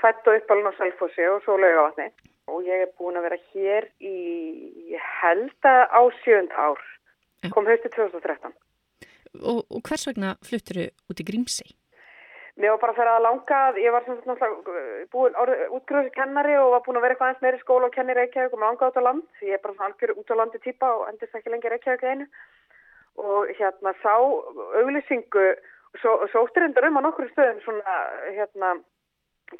[0.00, 2.06] fætt og uppalinn á Salfossi og svo lauga vatni.
[2.50, 6.80] Og ég er búin að vera hér í held að á sjönd ár
[7.54, 8.50] kom höstu 2013.
[9.50, 11.70] og, og hvers vegna fluttur þau út í Grímsei?
[12.56, 15.38] Mér var bara að fyrir að langa, ég var sem sagt náttúrulega búin
[15.78, 18.62] útgröðsir kennari og var búin að vera eitthvað eins meiri skóla og kenni Reykjavík og
[18.62, 19.24] mér langaði út á land.
[19.44, 22.28] Ég er bara svona algjör út á landi týpa og endist ekki lengi Reykjavík einu.
[23.22, 25.46] Og hérna sá auglýsingu,
[26.02, 27.96] svo, sóttir endur um á nokkru stöðum svona
[28.26, 28.74] hérna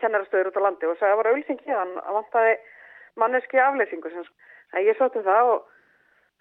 [0.00, 2.56] kennarastöður út á landi og það var auglýsing hérna að vantaði
[3.16, 4.12] manneski afleysingu.
[4.12, 5.64] Þannig ég sótti það og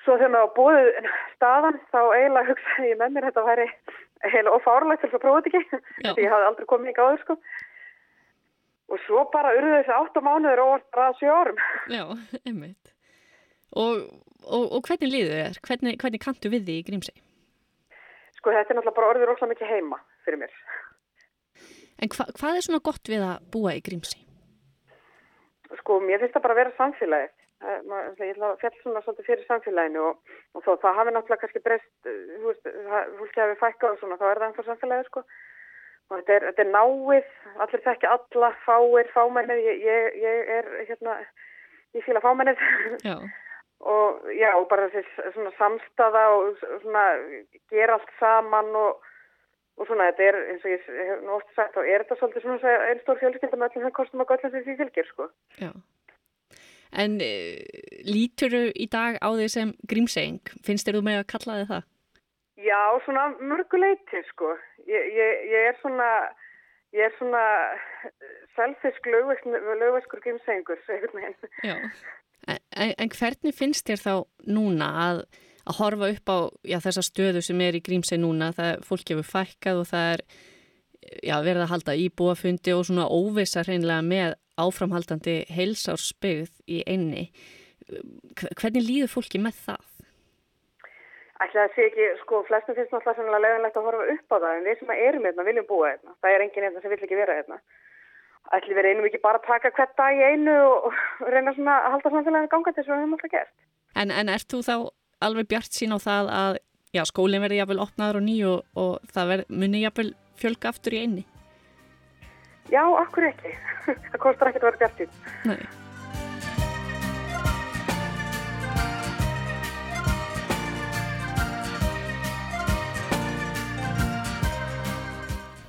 [0.05, 0.89] svo þegar maður búið
[1.35, 3.67] staðan þá eiginlega hugsaði ég með mér þetta væri
[4.33, 5.79] heila ofárlegt til þess að prófa þetta ekki
[6.17, 7.37] því ég hafði aldrei komið í gáður sko
[8.85, 12.03] og svo bara urðu þessi 8 mánuður og bara 7 árum Já,
[12.43, 12.93] einmitt
[13.75, 14.05] og,
[14.45, 15.61] og, og hvernig líður þér?
[15.67, 17.15] Hvernig, hvernig kantu við því í Grímsei?
[18.45, 20.51] Sko þetta er náttúrulega bara orðið rosalega mikið heima fyrir mér.
[21.97, 24.19] En hva, hvað er svona gott við að búa í Grímsei?
[25.79, 27.31] Sko mér finnst það bara að vera samfélagið.
[27.65, 31.63] Ég ætla að fjall svona svolítið fyrir samfélaginu og, og þó það hafi náttúrulega kannski
[31.65, 32.69] breyst, þú veist,
[33.17, 35.23] fólki hafi fækkað og svona, þá er það ennþá samfélagið sko.
[36.05, 37.33] Og þetta er, þetta er náið,
[37.65, 41.17] allir þekkja alla, fáir, fámennið, ég, ég, ég er hérna,
[41.97, 42.61] ég fýla fámennið
[43.79, 47.03] og já, og bara þessi svona samstaða og svona
[47.71, 49.01] gera allt saman og,
[49.77, 52.45] og svona þetta er, eins og ég hef nú oft sagt, þá er þetta svolítið
[52.45, 55.27] svona einn stór fjölskylda með öllum þeim kostum og göllum sem því fylgir sko.
[55.59, 55.73] Já.
[56.95, 57.59] En uh,
[58.07, 60.39] lítur þú í dag á því sem grímseng?
[60.63, 61.91] Finnst þér þú með að kalla þið það?
[62.65, 64.55] Já, svona mörguleiti sko.
[64.87, 66.09] Ég, ég, ég er svona,
[66.95, 67.43] ég er svona
[68.55, 71.35] selfisk lögveskur grímsengur, segur mér.
[71.67, 71.75] Já,
[72.75, 74.13] en, en hvernig finnst þér þá
[74.57, 75.21] núna að,
[75.65, 76.37] að horfa upp á
[76.71, 78.51] já, þessa stöðu sem er í grímseng núna?
[78.55, 80.25] Það fólk hefur fækkað og það er
[81.23, 87.27] já, verið að halda íbúafundi og svona óvisa hreinlega með áframhaldandi heilsársbyggð í einni.
[88.55, 89.91] Hvernig líður fólki með það?
[91.43, 94.51] Ætla að sé ekki, sko, flestum finnst náttúrulega sannlega leiðanlegt að horfa upp á það,
[94.53, 96.13] en við sem erum hérna viljum búa hérna.
[96.23, 97.57] Það er enginn hérna sem vill ekki vera hérna.
[98.53, 100.93] Ætli við reynum ekki bara að taka hvert dag í einu og
[101.33, 103.53] reyna svona að halda samfélaginu gangandi sem við hefum alltaf gert.
[103.97, 104.75] En, en ert þú þá
[105.25, 106.59] alveg bjart sín á það að
[106.93, 110.93] já, skólinn verði jáfnvel opnaður og nýju og, og það verð, muni jáfnvel fjölga aftur
[110.93, 111.25] í einni?
[112.69, 113.55] Já, akkur ekki.
[114.11, 115.09] það kostar ekkert að vera bjart sín.
[115.49, 115.65] Nei.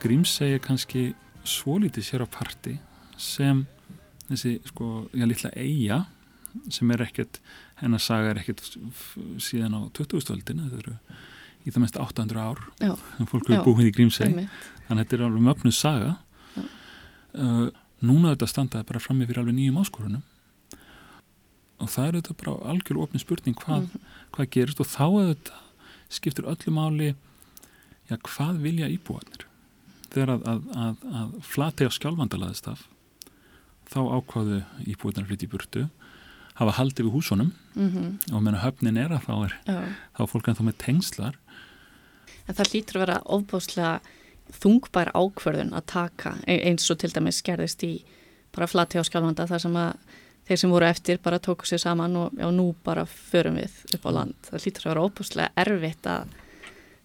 [0.07, 1.09] Grímsegi kannski
[1.51, 2.77] svolítið sér á parti
[3.21, 3.65] sem
[4.29, 6.05] þessi sko, já, litla eiga
[6.73, 7.41] sem er ekkert,
[7.81, 8.63] hennar saga er ekkert
[9.43, 10.97] síðan á 2000-öldinu þetta eru
[11.67, 12.95] í það mest 800 ár já.
[13.17, 14.47] sem fólk eru búið í Grímsegi
[14.87, 16.15] þannig að þetta er alveg möfnuð saga.
[17.37, 17.67] Uh,
[18.07, 20.25] núna þetta standaði bara fram yfir alveg nýjum áskorunum.
[21.83, 24.15] Og það er þetta bara algjör ofni spurning hvað, mm -hmm.
[24.37, 25.59] hvað gerist og þá þetta
[26.09, 27.11] skiptur öllu máli
[28.09, 29.47] já, hvað vilja íbúanir
[30.17, 32.87] þegar að, að, að, að flatega skjálfandalaðist af
[33.87, 35.87] þá ákvaðu íbúinnar hluti í burtu
[36.57, 38.13] hafa haldið við húsunum mm -hmm.
[38.35, 39.81] og meðan höfnin er að þá er Já.
[40.17, 41.41] þá er fólk ennþá með tengslar
[42.47, 44.01] En það lítur að vera ofbáslega
[44.63, 48.05] þungbær ákverðun að taka e, eins og til dæmis gerðist í
[48.55, 49.93] bara flatega skjálfanda þar sem að
[50.47, 54.07] þeir sem voru eftir bara tóku sér saman og já, nú bara förum við upp
[54.07, 56.29] á land það lítur að vera ofbáslega erfitt að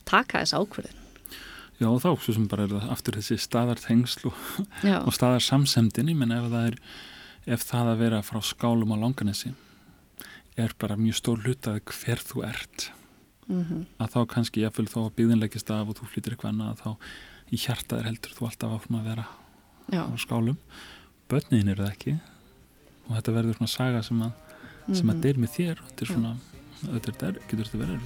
[0.05, 1.00] taka þess ákverðun
[1.81, 4.37] Já þá svo sem bara er það aftur þessi staðartengsl og,
[5.01, 6.79] og staðarsamsemdini menn ef það er
[7.55, 9.53] ef það að vera frá skálum á langanesi
[10.59, 12.91] er bara mjög stór hlutað hver þú ert
[13.47, 13.85] mm -hmm.
[13.97, 16.91] að þá kannski ég fylg þá að byðinleikist af og þú flytir eitthvað annað þá
[17.51, 19.25] í hjartaðir heldur þú alltaf áfram að vera
[19.89, 20.03] Já.
[20.05, 20.57] á skálum
[21.29, 22.19] börnin eru það ekki
[23.07, 24.33] og þetta verður svona saga sem að, mm
[24.85, 24.95] -hmm.
[24.95, 25.21] sem að mhm.
[25.21, 26.37] deyr með þér og þetta er svona,
[26.81, 28.01] þetta er, getur þetta verið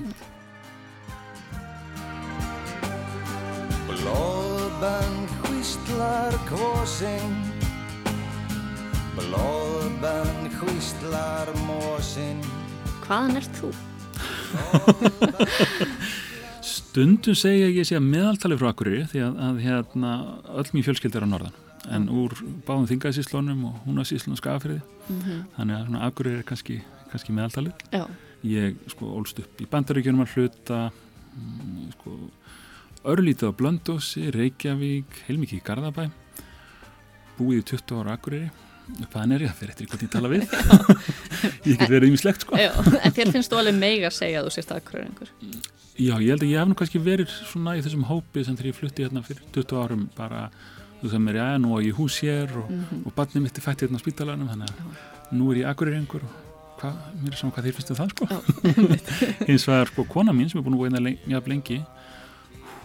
[4.05, 7.31] Blóðband hvistlar kvosinn
[9.15, 12.43] Blóðband hvistlar mósinn
[13.07, 13.71] Hvaðan ert þú?
[16.69, 20.13] Stundum segja ég sé að meðaltali frá Akureyri því að, að hérna,
[20.53, 21.57] öll mjög fjölskyld er á norðan
[21.97, 22.37] en úr
[22.69, 25.43] báðum þingasíslónum og húnasíslunum skafafriði mm -hmm.
[25.57, 28.05] þannig að Akureyri er kannski, kannski meðaltalið Já.
[28.53, 32.19] ég sko ólst upp í bandaríkjunum að hluta mm, sko
[33.05, 36.05] örlítið á Blöndósi, Reykjavík, heilmikið í Garðabæ,
[37.37, 38.49] búið í 20 ára Akureyri.
[38.85, 40.43] Hvaðan er ég að fyrir eftir hvernig ég tala við?
[41.69, 42.57] ég get verið ímislegt sko.
[42.59, 45.31] Já, en þér finnst þú alveg meig að segja að þú sést Akureyringur?
[45.95, 48.69] Já, ég held að ég hef nú kannski verið svona í þessum hópi sem þegar
[48.69, 50.47] ég flutti hérna fyrir 20 árum bara,
[50.99, 53.05] þú veist að mér, já, nú á ég hús hér og, mm -hmm.
[53.05, 54.75] og barnið mitt er fætt hérna á spítalanum, þannig að
[55.33, 56.31] nú er ég Akureyringur og
[56.79, 58.25] hvað, mér er saman hvað þér finnst um það sko.
[59.49, 61.85] Hins vegar sko kona mín sem er búin að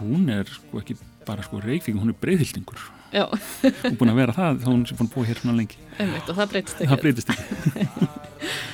[0.01, 2.81] hún er sko ekki bara sko reykvík, hún er breyðhildingur
[3.21, 6.29] og búin að vera það þá hún er búin að búa hér svona lengi Einmitt,
[6.31, 8.69] og það breytist ekki, það breytist ekki.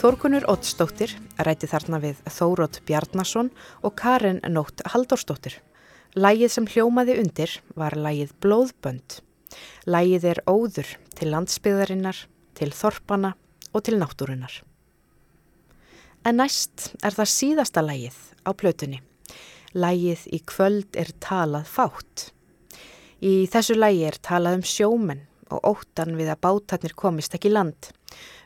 [0.00, 1.10] Þórkunur Ottsdóttir
[1.44, 3.50] ræti þarna við Þórótt Bjarnason
[3.84, 5.58] og Karin Nótt Halldórsdóttir.
[6.16, 9.18] Lægið sem hljómaði undir var lægið Blóðbönd.
[9.84, 12.16] Lægið er óður til landsbyðarinnar,
[12.60, 13.32] til þorpana
[13.72, 14.60] og til náttúrunar.
[16.24, 19.00] En næst er það síðasta lægið á plötunni.
[19.72, 22.26] Lægið í kvöld er talað fátt.
[23.24, 27.90] Í þessu lægi er talað um sjómenn og óttan við að bátarnir komist ekki land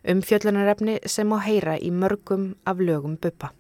[0.05, 3.51] um fjöllunarefni sem á heyra í mörgum af lögum buppa.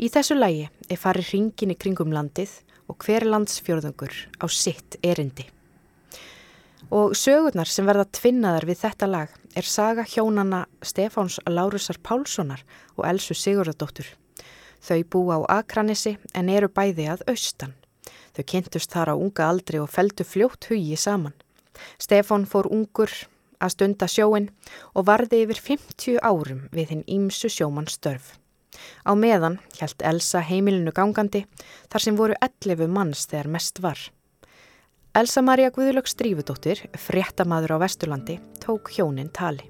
[0.00, 2.54] Í þessu lægi er farið hringin í kringum landið
[2.88, 5.46] og hver landsfjörðungur á sitt erindi.
[6.90, 12.62] Og sögurnar sem verða tvinnaðar við þetta lag er saga hjónana Stefáns Lárusar Pálssonar
[12.96, 14.06] og Elsu Sigurðardóttur.
[14.80, 17.74] Þau bú á Akranissi en eru bæði að austan.
[18.36, 21.34] Þau kynntust þar á unga aldri og feldu fljótt hugi saman.
[21.98, 23.10] Stefán fór ungur
[23.60, 24.48] að stunda sjóin
[24.94, 28.36] og varði yfir 50 árum við hinn ímsu sjómanstörf.
[29.04, 31.44] Á meðan hjælt Elsa heimilinu gangandi
[31.90, 33.98] þar sem voru 11 manns þegar mest var.
[35.12, 39.64] Elsa Maria Guðlöks Drífudóttir, fréttamaður á Vesturlandi, tók hjónin tali.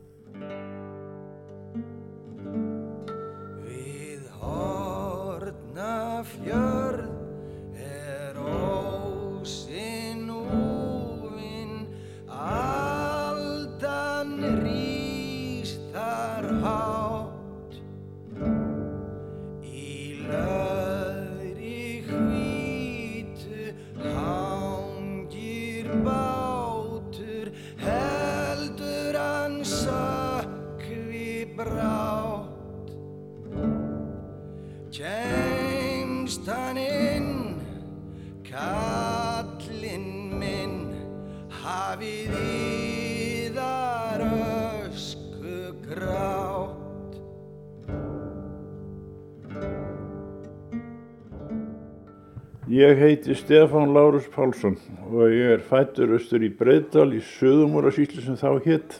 [52.80, 54.78] Ég heiti Stefán Lárus Pálsson
[55.12, 58.94] og ég er fættur austur í Breiðdal í Söðumúrasýslu sem þá hitt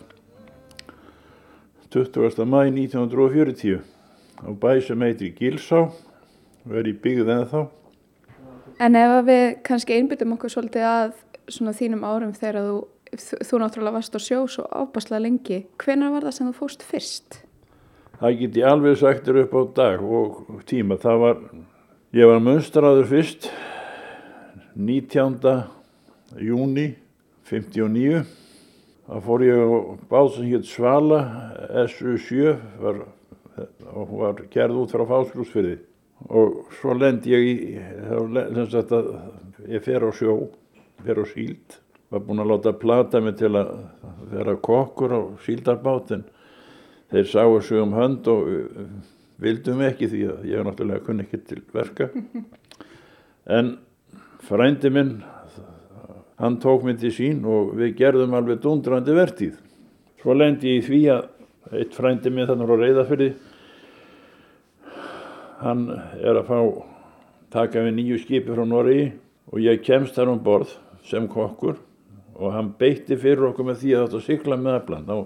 [1.95, 2.45] 20.
[2.45, 3.79] mæ 1940
[4.45, 7.63] á bæ sem heitir Gilsá og er í byggð en þá.
[8.85, 11.17] En ef við kannski einbyttum okkur svolítið að
[11.49, 12.77] svona þínum árum þegar þú,
[13.49, 17.41] þú náttúrulega varst á sjó svo ábáslega lengi, hvenar var það sem þú fóst fyrst?
[18.21, 21.01] Það get ég alveg sagtur upp á dag og tíma.
[21.01, 21.43] Það var,
[22.13, 23.49] ég var munstraður fyrst
[24.77, 25.55] 19.
[26.39, 26.87] júni
[27.51, 28.23] 59
[29.11, 29.67] þá fór ég á
[30.11, 31.21] bát sem hétt Svala
[31.89, 33.01] SU7 var,
[34.15, 35.79] var gerð út frá fáskrúsfyrði
[36.29, 37.55] og svo lend ég í
[38.07, 38.99] þá,
[39.67, 40.37] ég fer á sjó
[41.03, 41.81] fer á síld
[42.11, 43.73] var búinn að láta plata mig til að
[44.31, 46.27] vera kokkur á síldarbátin
[47.11, 48.89] þeir sáu sig um hönd og uh,
[49.43, 52.11] vildum ekki því að ég náttúrulega kunni ekki til verka
[53.59, 53.79] en
[54.45, 55.19] frændi minn,
[56.41, 59.59] hann tók mig til sín og við gerðum alveg dundrandi vertíð.
[60.21, 63.31] Svo lendi ég í því að eitt frændi minn þannig á reyðafyrði,
[65.61, 66.59] hann er að fá
[67.53, 69.11] taka við nýju skipi frá Norri
[69.51, 70.73] og ég kemst þar um borð
[71.07, 71.77] sem kokkur
[72.41, 75.09] og hann beitti fyrir okkur með því að þetta sykla með aflan.
[75.11, 75.19] Þá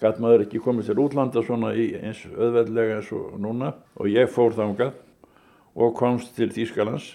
[0.00, 4.56] gæt maður ekki komið til útlanda svona eins öðveldlega eins og núna og ég fór
[4.56, 4.96] þángað
[5.76, 7.14] og komst til Þýskalands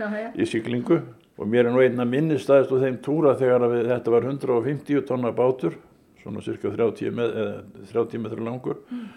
[0.00, 0.30] já, já.
[0.34, 1.00] í syklingu
[1.40, 5.32] og mér er nú einna minnistæðist úr þeim túra þegar við, þetta var 150 tonna
[5.36, 5.78] bátur
[6.20, 9.08] svona cirka 30 metrar langur mm.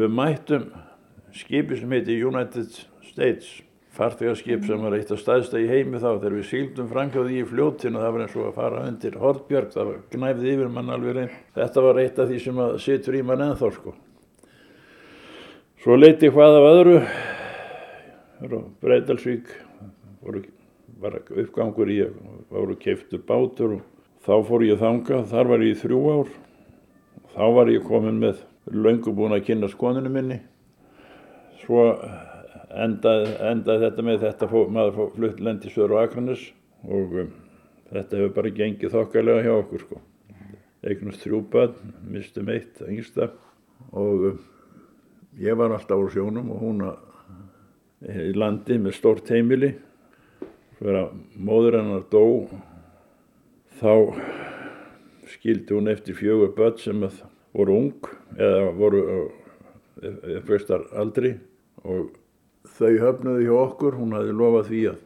[0.00, 0.68] við mættum
[1.36, 2.70] skipi sem heiti United
[3.06, 3.58] States
[3.98, 4.66] farþegarskip mm.
[4.66, 8.12] sem var eitt af staðsta í heimi þá þegar við síldum framkjáði í fljóttinu það
[8.16, 11.86] var eins og að fara undir Hortbjörg það var knæfið yfir mann alveg reyn þetta
[11.86, 13.94] var eitt af því sem að situr í mann ennþá sko
[15.82, 17.00] svo leiti hvað af öðru
[18.82, 19.50] Breitalsvík
[20.28, 20.44] voru,
[21.00, 22.02] var uppgangur í
[22.52, 23.82] voru keiftur bátur og
[24.26, 26.30] þá fór ég þanga, þar var ég í þrjú ár.
[27.34, 30.40] Þá var ég komin með löngu búin að kynna skoninu minni.
[31.62, 31.84] Svo
[32.68, 36.44] endaði, endaði þetta með þetta fó, maður fór flutt lendi söður og akranis
[36.84, 37.32] og um,
[37.92, 40.00] þetta hefur bara gengið þokkalega hjá okkur sko.
[40.88, 43.32] Eignast þrjú bönn, mistum eitt yngsta
[43.92, 44.40] og um,
[45.40, 46.84] ég var alltaf á sjónum og hún
[48.08, 49.72] í landi með stórt heimili
[50.78, 51.16] fyrir að
[51.48, 52.24] móður hennar dó
[53.80, 53.92] þá
[55.28, 57.04] skildi hún eftir fjögur börn sem
[57.56, 58.08] voru ung
[58.38, 59.02] eða voru
[60.46, 61.34] fyrstar aldri
[61.82, 62.14] og
[62.78, 65.04] þau höfnuðu hjá okkur, hún hafi lofað því að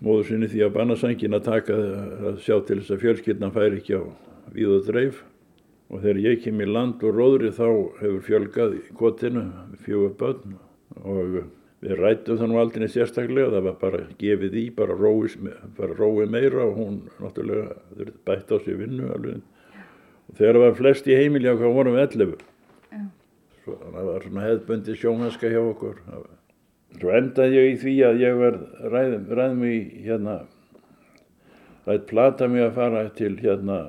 [0.00, 1.76] móður sinni því að bannasangin að taka
[2.30, 4.02] að sjá til þess að fjölskyldna færi ekki á
[4.54, 5.22] víð og dreif.
[5.90, 7.66] Og þegar ég kem í land og róðri þá
[7.98, 9.42] hefur fjölgað í kotinu
[9.84, 10.54] fjögur börn
[11.02, 11.40] og
[11.80, 15.36] við rættum það nú aldrei sérstaklega það var bara gefið í, bara róið,
[15.78, 19.40] bara róið meira og hún náttúrulega bætt á sig vinnu alveg.
[20.30, 22.46] Og þegar það var flest í heimilja hvað vorum við 11
[23.60, 25.98] Svo, það var svona hefðbundi sjónhanska hjá okkur.
[26.96, 28.62] Svo endaði ég í því að ég verð
[28.94, 29.76] ræðum, ræðum í
[30.06, 30.36] hérna
[31.86, 33.80] rætt plata mig að fara til hérna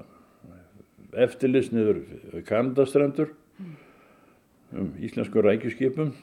[1.11, 2.01] eftirlisniður
[2.47, 3.33] Kanadastrandur
[4.71, 6.13] um íslensku rækjuskipum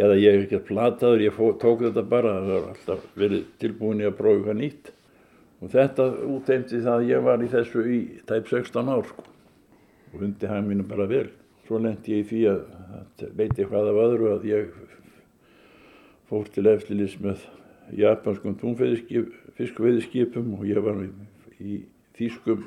[0.00, 3.44] eða ég hef ekki að plataður, ég fó, tók þetta bara það var alltaf verið
[3.60, 4.90] tilbúin að prófa eitthvað nýtt.
[5.60, 7.98] Og þetta úteimti það að ég var í þessu í
[8.28, 9.26] tæp 16 ár sko.
[10.10, 11.28] og hundi hann mínu bara vel.
[11.66, 12.62] Svo lendi ég í því að,
[12.98, 14.72] að veit ég hvað af öðru að ég
[16.30, 17.44] fór til eftirlis með
[17.94, 18.56] japanskum
[19.58, 21.10] fiskveiðskipum og ég var í,
[21.60, 21.80] í
[22.18, 22.64] þýskum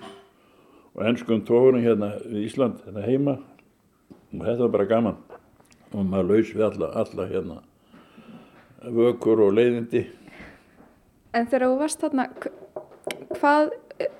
[0.94, 3.40] og ennskum tóðurum hérna í Ísland hérna heima.
[4.34, 5.33] Og þetta var bara gaman
[5.94, 7.62] og maður laus við alla, alla hérna
[8.84, 10.06] vökur og leiðindi
[11.34, 12.28] En þegar þú varst þarna
[13.34, 13.72] hvað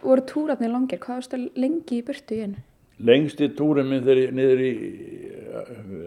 [0.02, 1.02] voru túratni langir?
[1.02, 2.62] Hvað varst það lengi í burtu í einu?
[3.04, 4.74] Lengsti túrin minn þegar ég niður í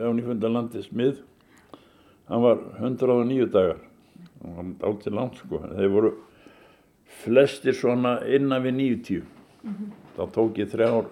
[0.06, 1.20] Ánýfundarlandi smið
[2.30, 3.82] hann var 109 dagar
[4.42, 6.12] hann var átti langt sko þeir voru
[7.22, 9.90] flestir svona innan við 90 mm -hmm.
[10.16, 11.06] þá tók ég þrjár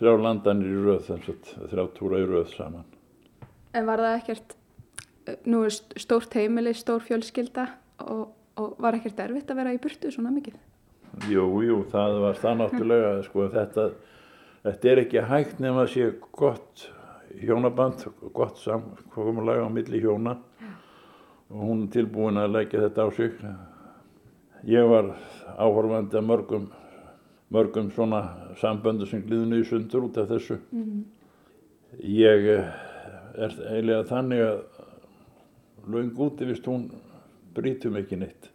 [0.00, 1.12] þrjár landanir í röð
[1.70, 2.88] þrjár túra í röð saman
[3.76, 4.56] En var það ekkert
[5.46, 7.66] nú er stórt heimili, stór fjölskylda
[8.02, 10.56] og, og var ekkert erfitt að vera í burtu svona mikið?
[11.30, 13.86] Jú, jú, það var það náttúrulega sko þetta,
[14.66, 16.86] þetta er ekki hægt nefn að sé gott
[17.40, 20.36] hjónaband, gott samkomulega á milli hjóna
[21.50, 23.38] og hún tilbúin að leggja þetta á sig.
[24.70, 25.14] Ég var
[25.58, 26.66] áhorfandi að mörgum,
[27.50, 28.22] mörgum svona
[28.60, 30.58] samböndu sem gliðinu í sundur út af þessu.
[30.72, 31.02] Mm -hmm.
[32.00, 34.62] Ég er eiginlega þannig að
[35.86, 36.90] laung úti vist hún
[37.54, 38.50] brítum ekki neitt.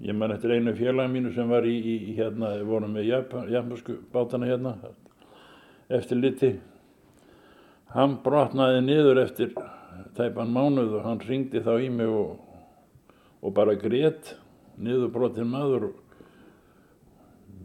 [0.00, 3.04] Ég man eftir einu félagin mínu sem var í, í hérna, við vorum með
[3.50, 4.76] japansku bátana hérna
[5.90, 6.52] eftir liti
[7.94, 9.54] hann brotnaði niður eftir
[10.14, 12.36] tæpan mánuð og hann ringdi þá í mig og,
[13.42, 14.36] og bara grétt
[14.78, 15.99] niður brotin maður og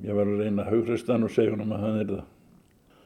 [0.04, 2.26] ég var að reyna að haugrist hann og segja hann að hann er það.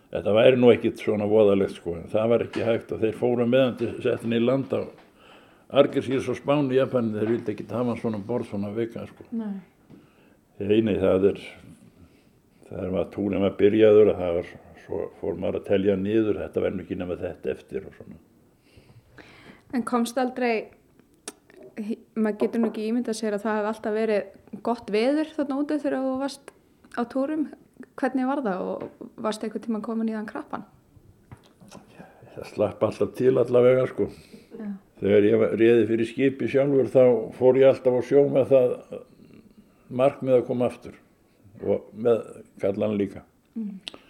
[0.10, 3.46] Þetta væri nú ekkit svona voðalegt sko en það var ekki hægt og þeir fóru
[3.46, 5.06] meðan til settin í landa og
[5.70, 7.12] Argersírs og Spáni í Japan.
[7.14, 9.28] Þeir vildi ekki hafa hann svona borð svona vika sko.
[9.38, 9.60] Nei.
[10.60, 11.44] eini það er
[12.70, 14.50] það var túnum að byrjaður að það var
[14.86, 18.20] svo fór maður að telja nýður þetta verður ekki nema þetta eftir og svona.
[19.78, 20.72] En komst aldrei
[22.18, 25.78] maður getur nú ekki ímyndað sér að það hef alltaf verið gott veður þarna úti
[25.80, 26.52] þegar þú varst
[26.96, 27.48] á túrum
[28.00, 30.66] hvernig var það og varst eitthvað tíma komin í þann krabban?
[32.36, 34.68] Það slapp alltaf til allavega sko Já.
[35.02, 37.04] þegar ég reði fyrir skipi sjálfur þá
[37.38, 38.76] fór ég alltaf á sjó með það
[39.90, 40.96] markmið að koma aftur
[41.66, 42.22] og með
[42.62, 43.26] kallan líka
[43.58, 44.06] mm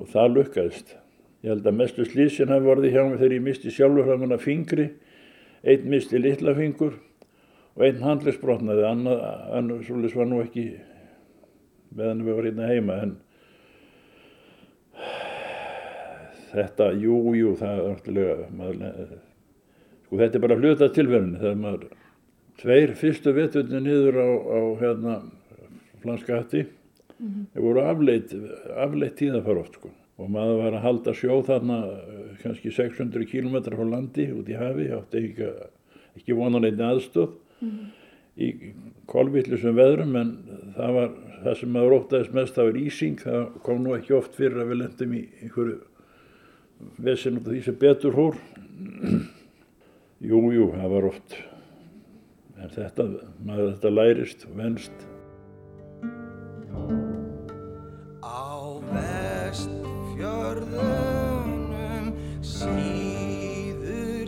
[0.00, 0.96] og það lukkaðist.
[1.44, 4.44] Ég held að mestu slísin hafi vorið hjá mig þegar ég misti sjálfur hraðan að
[4.44, 4.86] fingri,
[5.64, 6.98] einn misti litla fingur
[7.76, 10.66] og einn handlisbrotnaði, annar svolítið var nú ekki
[11.96, 13.16] meðan við varum hérna heima en
[16.50, 19.18] þetta, jú, jú, það er náttúrulega,
[20.06, 21.86] sko þetta er bara hluta tilverðinu þegar maður
[22.60, 25.16] tveir fyrstu vettunni niður á, á hérna
[26.02, 27.46] flanska hatti mm -hmm.
[27.52, 28.34] þeir voru afleitt,
[28.76, 29.90] afleitt tíðafar oft sko.
[30.20, 34.56] og maður var að halda sjó þarna eh, kannski 600 km frá landi út í
[34.56, 35.48] hafi, átti ekki,
[36.16, 37.30] ekki vonan einni aðstöð
[37.60, 37.86] mm -hmm.
[38.40, 38.50] Í
[39.10, 40.32] kolvillisum veðrum en
[40.76, 44.36] það var það sem maður ótaðist mest það var ísing, það kom nú ekki oft
[44.36, 45.78] fyrir að við lendum í einhverju
[47.04, 48.40] vesin út af því sem betur hór
[50.20, 51.38] Jújú, jú, það var oft.
[52.60, 53.06] En þetta,
[53.44, 55.06] maður þetta lærist og venst.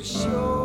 [0.02, 0.61] Sigla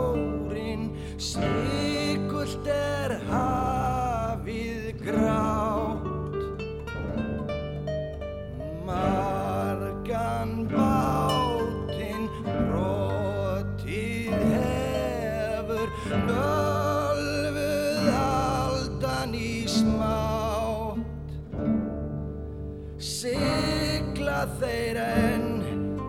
[24.61, 25.47] þeir enn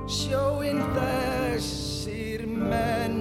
[0.09, 3.19] sjóin þessir menn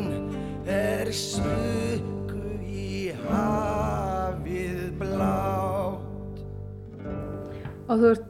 [0.72, 6.43] er smukku í hafið blátt.
[7.88, 8.27] Og þú ert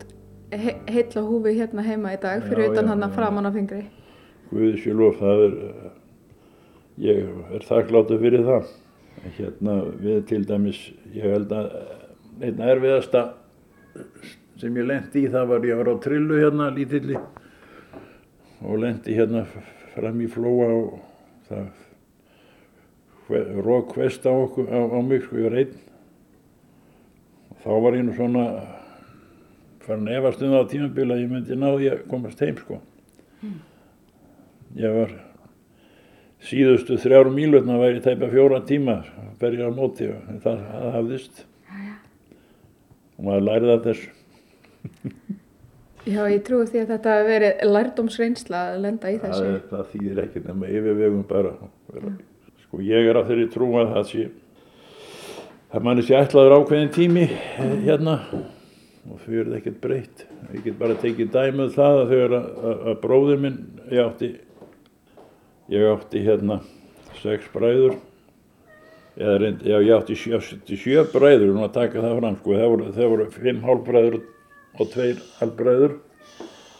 [0.63, 3.15] he heitla húfi hérna heima í dag fyrir Já, utan hann að já.
[3.19, 3.85] framan á fingri.
[4.51, 5.55] Guði sér lof, það er,
[7.05, 8.69] ég er þakkláttu fyrir það.
[9.37, 10.83] Hérna við til dæmis,
[11.15, 12.05] ég held að eh,
[12.47, 13.23] einn erfiðasta
[14.61, 17.17] sem ég lendi í það var ég var á trillu hérna lítilli
[18.61, 19.43] og lendi hérna
[19.93, 20.95] fram í flóa og
[21.49, 21.67] það
[23.65, 25.75] rók hvest á, okkur, á, á mig, sko ég var einn.
[27.51, 28.45] Og þá var ég nú svona
[29.87, 32.79] farin að efast um það á tímabila að ég myndi náði að komast heim sko.
[34.77, 35.13] Ég var
[36.47, 38.99] síðustu þrjár mílutna væri tæpa fjóra tíma
[39.41, 41.43] berja á móti og það, það hafðist
[43.17, 44.09] og maður lærið af þessu.
[46.07, 49.47] Já, ég trúi því að þetta hafi verið lærdómsreynsla að lenda í Það, þessu.
[49.55, 51.55] er, það þýðir ekkert nema yfirvegum bara.
[51.91, 52.11] Vera.
[52.67, 54.27] Sko ég er á þeirri trú að það sé
[55.75, 58.13] að manni sé ætlaður ákveðin tími eh, hérna
[59.07, 60.25] og þau eru ekkert breytt.
[60.53, 63.59] Ég get bara tekið dæmið það að þegar að, að, að bróðir minn,
[63.91, 64.29] ég átti,
[65.73, 66.59] ég átti hérna
[67.21, 67.97] sex bræður,
[69.17, 72.89] eða reynd, já ég átti sjö, sjö bræður, að taka það fram sko, það voru,
[72.97, 74.19] það voru fimm hálfbræður
[74.77, 75.95] og tveir hálfbræður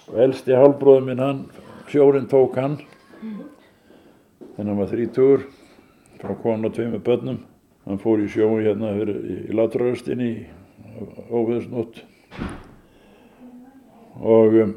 [0.07, 1.41] og elsti hálfbróður minn hann,
[1.89, 2.78] sjórin tók hann,
[4.57, 5.47] þannig að hann var þrítugur
[6.21, 7.41] frá konu og tveimur börnum,
[7.88, 10.32] hann fór í sjói hérna fyrir, í, í látraröstinni
[11.32, 12.03] óveðsnótt
[14.18, 14.74] og um,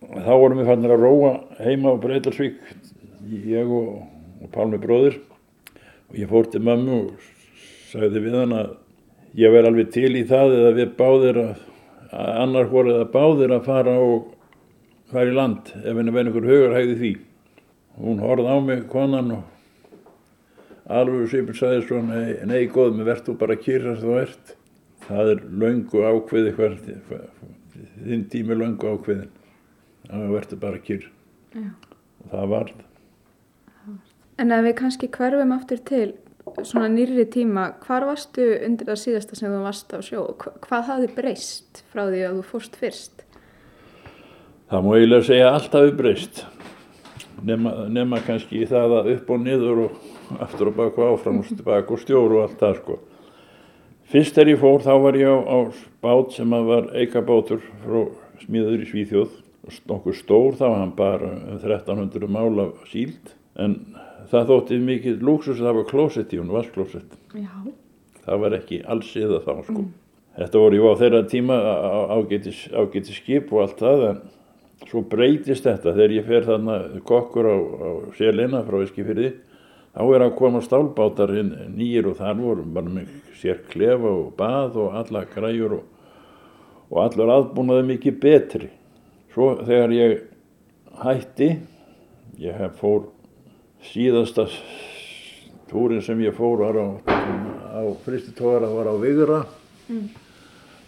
[0.00, 1.32] þá vorum við fannir að róa
[1.62, 2.58] heima á Breitalsvík
[3.46, 4.02] ég og,
[4.42, 5.20] og Pálmi bróðir.
[6.10, 7.30] Og ég fór til mömmu og
[7.90, 8.76] sagði við hann að
[9.36, 11.64] ég verði alveg til í það eða við báðir að,
[12.12, 14.30] að annar voru eða báðir að fara og
[15.10, 17.12] fara í land ef henni verði einhver hugar hægði því.
[17.96, 19.52] Hún horfði á mig konan og
[20.86, 24.56] alveg svipur sagði svo nei, nei góð, mér verð þú bara kýrast þú ert.
[25.06, 26.90] Það er löngu ákveði hvert
[28.04, 29.30] þinn tími er löngu ákveðin
[30.10, 31.08] það verður bara kýr
[31.56, 31.70] Já.
[32.24, 32.84] og það varð
[34.36, 36.06] En ef við kannski hverfum aftur til
[36.60, 40.26] svona nýrri tíma, hvar varstu undir það síðasta sem þú varst á sjó?
[40.36, 43.24] Hva- Hvað hafði breyst frá því að þú fórst fyrst?
[44.68, 46.44] Það má eiginlega segja að allt hafi breyst
[47.48, 51.40] nema, nema kannski í það að upp og niður og aftur og bak og áfram
[51.40, 52.98] og bak og og allt það sko.
[54.06, 55.58] Fyrst þegar ég fór þá var ég á, á
[56.06, 58.04] bát sem var eikabátur frá
[58.44, 59.42] smíður í Svíþjóð.
[59.90, 63.34] Nokkuð stór þá var hann bara um 1300 mála síld.
[63.58, 63.80] En
[64.30, 67.18] það þótti mikið lúksus að það var klósett í hún, vasklósett
[68.26, 69.84] það var ekki alls eða þá sko.
[70.36, 71.56] Þetta voru jú á þeirra tíma
[72.12, 74.22] ágætis, ágætis skip og allt það en
[74.90, 75.94] svo breytist þetta.
[75.94, 76.78] Þegar ég fer þarna
[77.08, 79.30] kokkur á, á selina frá Eskifyrði
[79.96, 84.34] þá er að koma stálbátar inn nýjir og þar voru bara með sér klefa og
[84.36, 85.86] bað og alla græjur og,
[86.90, 88.68] og allur aðbúnaði mikið betri.
[89.34, 90.16] Svo þegar ég
[91.02, 91.48] hætti,
[92.40, 93.08] ég hef fór
[93.90, 94.46] síðasta
[95.70, 96.86] túrin sem ég fór var á,
[97.76, 99.40] á fristitóra var á Vigra,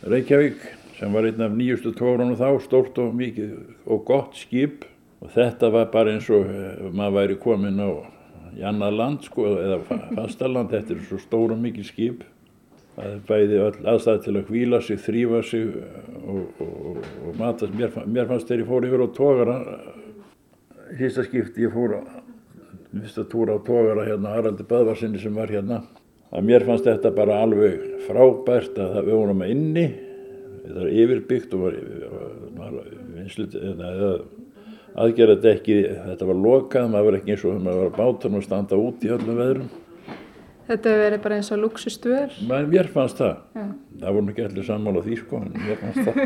[0.09, 0.63] Reykjavík
[0.99, 3.53] sem var einn af nýjustu tórunum þá, stórt og mikið
[3.87, 4.87] og gott skip.
[5.19, 7.91] Og þetta var bara eins og eh, maður væri komin á
[8.59, 12.23] í annað land sko eða fa- fastaland, þetta er svo stór og mikið skip
[13.29, 15.69] bæði öll aðstæði til að hvíla sig, þrýfa sig
[16.19, 19.57] og, og, og, matast, mér, mér fannst þegar ég fór yfir á tógara
[20.99, 21.95] fyrsta skipti ég fór
[22.91, 25.83] fyrsta túra á tógara hérna Haraldi Böðvarsinni sem var hérna
[26.33, 29.87] að mér fannst þetta bara alveg frábært að við vorum inni
[30.65, 31.81] þetta er yfirbyggt og var,
[32.59, 32.79] var
[33.15, 34.15] vinslut, eða,
[34.99, 35.77] aðgerða þetta ekki,
[36.09, 39.07] þetta var lokað maður var ekki eins og maður var á bátunum og standa út
[39.07, 39.71] í öllum veðrum
[40.69, 42.35] Þetta hefur verið bara eins og.
[42.49, 43.65] Men mér fannst það Já.
[44.03, 46.17] það voru ekki allir sammála því sko en mér fannst það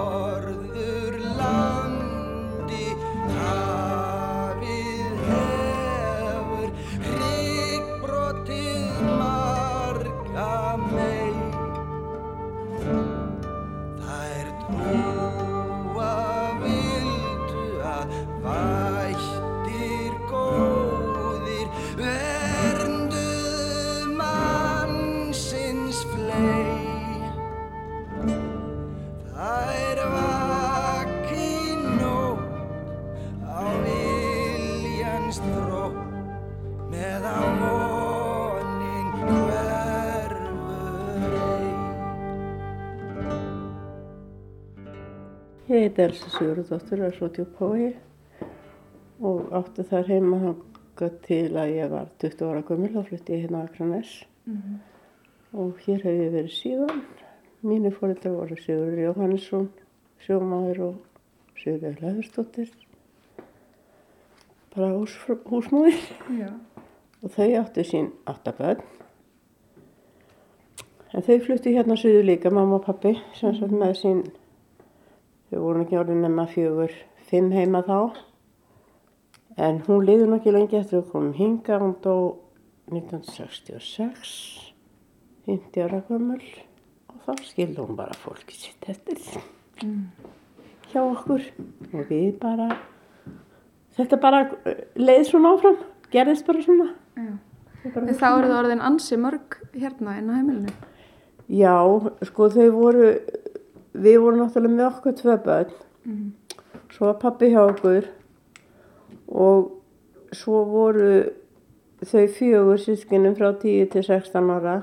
[35.34, 40.34] finnst þrótt meðan voning hverfur
[41.38, 41.80] einn.
[45.66, 47.88] Ég heiti Elsa Sigurðardóttir og er svo djúk hói
[49.24, 53.40] og átti þar heima hangað til að ég var 20 ára gömul og flutti ég
[53.48, 54.12] hérna á Akranes
[54.46, 54.78] mm -hmm.
[55.58, 57.02] og hér hef ég verið síðan.
[57.64, 59.68] Mínu fóröldar voru Sigurður Jóhannesson,
[60.20, 60.94] sjómaður og
[61.56, 62.83] Sigurður Leðurstóttir
[64.74, 65.16] bara hús,
[65.48, 65.98] húsmóðir
[67.22, 68.84] og þau áttu sín áttaböðn.
[71.14, 74.24] En þau fluttu hérna söðu líka, mamma og pappi, sem sagt með sín
[75.54, 76.90] Þau voru ekki orðin nema fjögur,
[77.28, 78.16] fimm heima þá.
[79.60, 81.76] En hún liði nokkið lengi eftir að komum hinga.
[81.78, 82.14] Hún dó
[82.90, 84.32] 1966,
[85.46, 86.40] 50 ára gömul.
[87.12, 89.20] Og þá skildi hún bara fólkið sitt eftir
[89.84, 90.02] mm.
[90.90, 91.46] hjá okkur.
[91.92, 92.72] Og við bara,
[93.98, 94.44] þetta bara
[94.96, 95.78] leiði svona áfram,
[96.14, 96.90] gerðist bara svona.
[97.18, 97.32] Já.
[97.84, 100.76] Bara þá eru það orðin ansi mörg hérna inn á heimilinu?
[101.52, 101.74] Já,
[102.24, 103.08] sko þau voru
[103.94, 105.72] við vorum náttúrulega með okkur tvö börn
[106.04, 106.26] mm.
[106.94, 108.08] svo var pappi hjá okkur
[109.30, 111.10] og svo voru
[112.04, 114.76] þau fjögur sískinum frá 10 til 16 ára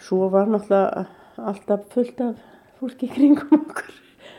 [0.00, 2.40] svo var náttúrulega alltaf fullt af
[2.80, 3.92] fólki kringum okkur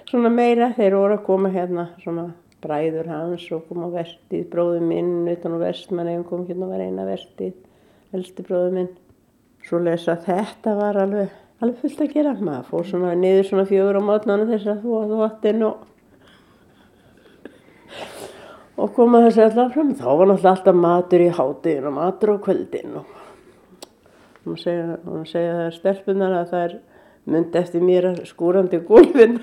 [0.10, 2.32] svona meira þeir voru að koma hérna svona
[2.64, 6.90] bræður hans og koma á vertið bróðu minn utan á vestmann kom hérna að vera
[6.90, 8.92] eina vertið elsti bróðu minn.
[9.66, 12.34] Svo lesa þetta var alveg alveg fullt að gera.
[12.42, 15.88] Maður fór svona niður svona fjögur á mótnana þess að þú að þú vattin og
[18.82, 22.38] og koma þessi alltaf fram þá var náttúrulega alltaf matur í hátin og matur á
[22.46, 23.18] kvöldin og
[24.46, 24.98] hún segja,
[25.30, 26.78] segja stelpunar að það er
[27.30, 29.38] myndi eftir mér skúrandi gólfin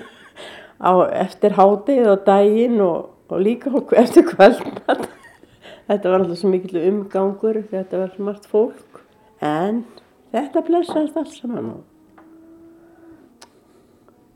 [0.79, 5.05] á eftir hátið og daginn og, og líka eftir kvöldmat
[5.87, 9.03] þetta var alltaf svo mikil umgangur þetta var smart fólk
[9.43, 9.85] en
[10.33, 11.87] þetta blessaðist alls saman og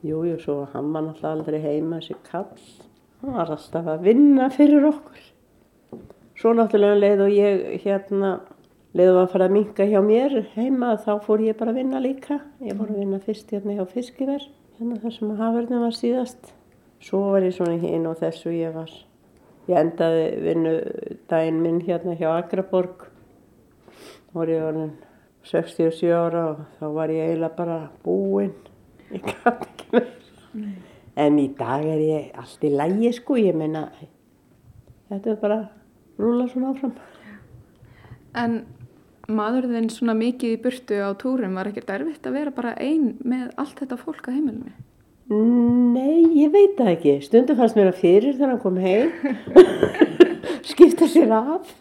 [0.04, 2.64] Jújú, svo hann var náttúrulega aldrei heima þessi kall.
[3.22, 5.22] Hann var alltaf að vinna fyrir okkur.
[6.36, 8.32] Svo náttúrulega leið og ég hérna,
[8.92, 12.42] leiði að fara að minka hjá mér heima þá fór ég bara að vinna líka.
[12.60, 14.44] Ég fór að vinna fyrst hérna hjá fiskiver,
[14.80, 16.52] hérna þar sem að hafverðin var síðast.
[17.04, 18.92] Svo var ég svona hinn og þessu ég var.
[19.68, 20.76] Ég endaði vinnu
[21.32, 23.08] daginn minn hérna hjá Akraborg.
[23.88, 24.94] Þá var ég orðin
[25.44, 28.54] 67 ára og þá var ég eiginlega bara búinn
[29.12, 30.12] ég gæti ekki með
[31.24, 33.84] en í dag er ég allt í lægi sko ég meina
[35.12, 35.60] þetta er bara
[36.20, 36.96] rúla svona áfram
[38.34, 38.56] En
[39.32, 43.54] maðurðin svona mikið í burtu á túrum var ekkert erfitt að vera bara einn með
[43.62, 44.74] allt þetta fólk að heimilinu?
[45.32, 47.14] Nei, ég veit það ekki.
[47.24, 49.14] Stundum fannst mér að fyrir þegar hann kom heim.
[50.70, 51.72] Skipta sér af.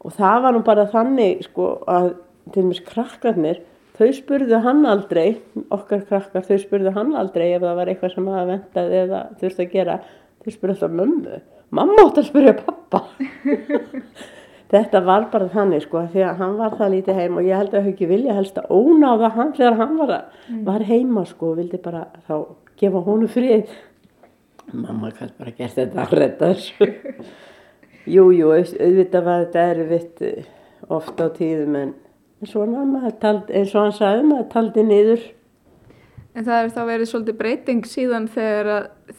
[0.00, 2.12] Og það var nú bara þannig sko að
[2.54, 3.60] til og meins krakkarnir
[4.00, 8.28] þau spurðu hann aldrei, okkar krakkar, þau spurðu hann aldrei ef það var eitthvað sem
[8.32, 9.96] hafa ventað eða þurfti að gera,
[10.40, 11.40] þau spurðu alltaf mömmu,
[11.76, 13.02] mamma átt að spurja pappa.
[14.70, 17.72] Þetta var bara þannig sko, því að hann var það lítið heim og ég held
[17.74, 20.12] að þau ekki vilja helst að ónáða hann þegar hann var,
[20.46, 20.60] mm.
[20.68, 22.34] var heima sko og vildi bara þá
[22.78, 23.72] gefa honu frið.
[24.70, 26.90] Mamma kannski bara gert þetta að redda þessu.
[28.14, 30.46] Jújú, auðvitað var þetta erfitt eh,
[30.88, 31.92] ofta á tíðum en
[32.46, 35.28] svona maður taldi, eins og hann sagði maður taldi niður
[36.30, 38.68] En það hefur þá verið svolítið breyting síðan þegar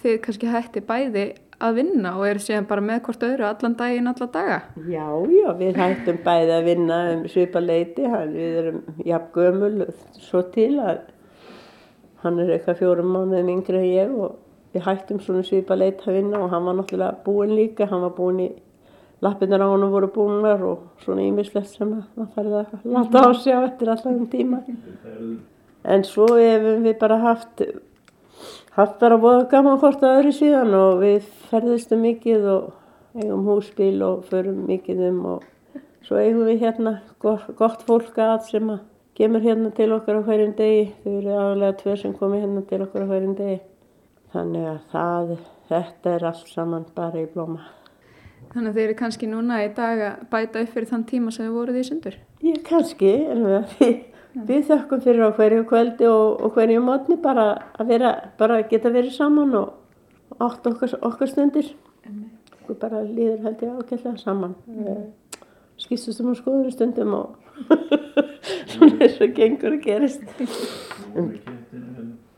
[0.02, 1.26] þið kannski hætti bæði
[1.62, 4.60] að vinna og eru síðan bara með hvort öðru allan daginn, allan daga.
[4.90, 10.44] Já, já, við hættum bæði að vinna um svipa leiti, við erum jafn gömul svo
[10.56, 11.04] til að
[12.24, 14.36] hann er eitthvað fjórum mánuðum yngri en ég og
[14.76, 18.14] við hættum svona svipa leiti að vinna og hann var náttúrulega búin líka, hann var
[18.18, 18.50] búin í
[19.22, 23.54] lappinnar á hann voru búinar og svona ímislegt sem maður farið að láta á sig
[23.54, 24.62] á eftir alltaf um tíma
[25.84, 27.64] en svo hefum við bara haft
[28.76, 32.70] haft bara bóða gaman hvort að öðru síðan og við ferðistum mikið og
[33.18, 35.50] eigum húsbíl og förum mikið um og
[36.06, 38.86] svo eigum við hérna gott, fólk að sem að
[39.18, 40.88] kemur hérna til okkar á hverjum degi.
[41.04, 43.60] Þau eru aðalega tvö sem komi hérna til okkar á hverjum degi.
[44.32, 45.36] Þannig að það,
[45.70, 47.68] þetta er allt saman bara í blóma.
[48.52, 51.46] Þannig að þeir eru kannski núna í dag að bæta upp fyrir þann tíma sem
[51.46, 52.16] þið voruð í sundur?
[52.44, 54.00] Ég kannski, en við,
[54.34, 57.48] við þökkum fyrir á hverju kvöldi og, og hverju mótni bara
[57.80, 61.74] að vera, bara geta verið saman og átt okkar, okkar stundir.
[62.68, 64.56] Við bara líður held ég ágætlega saman.
[65.82, 67.38] Skýstustum á skoður stundum og
[68.72, 70.24] svona eins og gengur að gerist.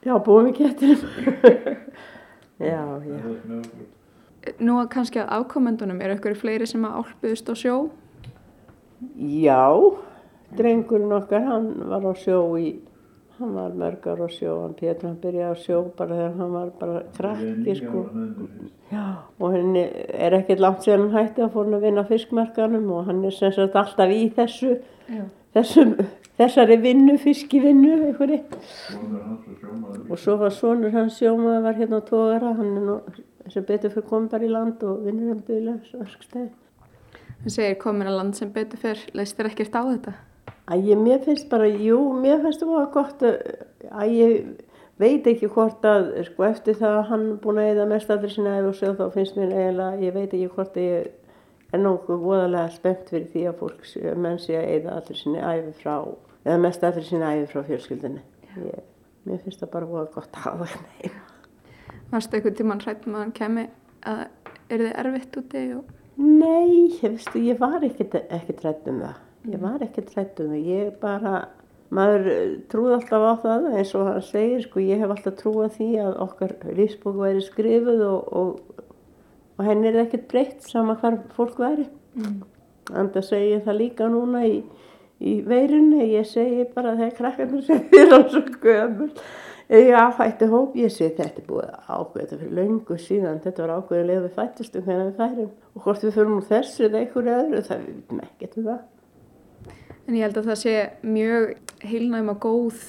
[0.04, 1.04] Já, búum við kettinum.
[2.72, 3.20] já, já.
[4.60, 7.76] Nú að kannski að ákomendunum, er eitthvað fleiri sem að álpuðust á sjó?
[9.16, 9.64] Já,
[10.58, 12.74] drengurinn okkar, hann var á sjó í
[13.40, 16.72] hann var mörgar á sjó, hann Pétur hann byrjaði á sjó bara þegar hann var
[16.80, 18.04] bara krakki sko.
[18.92, 19.06] Já,
[19.40, 19.84] og henni
[20.14, 23.54] er ekkert langt síðan hann hætti að fór að vinna fiskmarkanum og hann er sem
[23.56, 24.76] sagt alltaf í þessu,
[25.58, 25.96] þessum,
[26.40, 28.42] þessari vinnu, fiskivinnu einhverju.
[30.10, 33.00] Og svo var sonur hans sjómaður var hérna á tógara, hann er nú
[33.52, 36.46] sem betur fyrir komin bara í land og vinnur um bygglega.
[37.44, 40.14] Það segir komin að land sem betur fyrir, leist þér ekkert á þetta?
[40.72, 44.46] Að ég, mér finnst bara, jú, mér finnst það gott að ég
[45.02, 48.58] veit ekki hvort að, sko, eftir það að hann búin að eða mest allir sinna
[48.60, 51.10] æfi og svo þá finnst mér eiginlega, ég veit ekki hvort að ég
[51.74, 53.90] er nokkuð voðalega spennt fyrir því að fólk,
[54.22, 55.96] menn sé að eða allir sinni æfi frá,
[56.46, 58.24] eða mest allir sinni æfi frá fjölskyldinni.
[58.54, 58.88] Ég,
[59.28, 61.26] mér finnst það bara voða gott að hafa það neina.
[62.14, 63.68] Varstu eitthvað tíman hrættum að hann kemi
[64.06, 64.24] að,
[64.70, 65.68] er þið erfitt úti?
[65.80, 65.94] Og...
[66.22, 70.94] Nei, ég, veistu, ég var ekkert hrætt um það ég var ekkert hrættum það, ég
[71.02, 71.34] bara,
[71.94, 72.30] maður
[72.72, 76.20] trúði alltaf á það eins og hann segir, sko, ég hef alltaf trúið því að
[76.28, 78.86] okkar lífsbók væri skrifuð og, og,
[79.58, 81.90] og henni er ekkert breytt sama hvar fólk væri.
[82.16, 82.42] Mm.
[82.90, 84.60] Þannig að segja það líka núna í,
[85.24, 89.10] í veirunni, ég segi bara þegar krakkarnir segir á svo gömul,
[89.74, 94.10] ég afhætti hóp, ég segi þetta er búið ákveðið fyrir löngu síðan, þetta var ákveðið
[94.10, 97.64] leið við fættistum þegar við færum og hvort við fyrir úr þessu eða einhverju öðru,
[97.70, 98.84] það við veitum ekkert um það.
[100.04, 100.76] En ég held að það sé
[101.08, 101.44] mjög
[101.88, 102.82] heilnægum og góð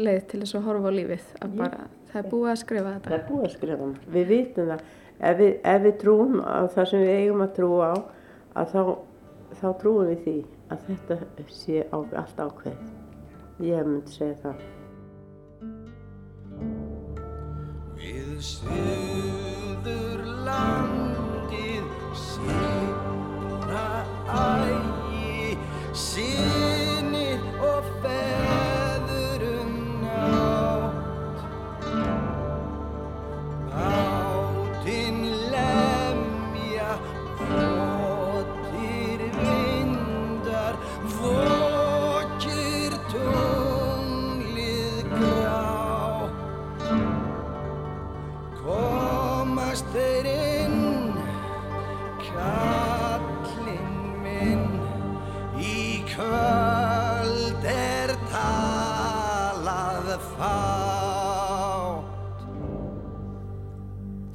[0.00, 1.24] leið til þess að horfa á lífið.
[1.44, 3.08] Að bara, það er búið að skrifa þetta.
[3.10, 4.12] Það er búið að skrifa þetta.
[4.16, 4.84] Við vitum það.
[5.22, 7.96] Ef við, ef við trúum á það sem við eigum að trúa á,
[8.62, 8.82] að þá,
[9.60, 10.36] þá trúum við því
[10.72, 11.18] að þetta
[11.52, 12.80] sé á, allt ákveð.
[13.62, 14.64] Ég myndi segja það.
[18.00, 23.84] Við söður landið sína
[24.32, 24.91] ægi
[25.94, 26.81] sína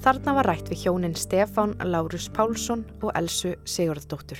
[0.08, 4.39] Þarna var rætt við hjónin Stefán Lárus Pálsson og Elsu Sigurðardóttur.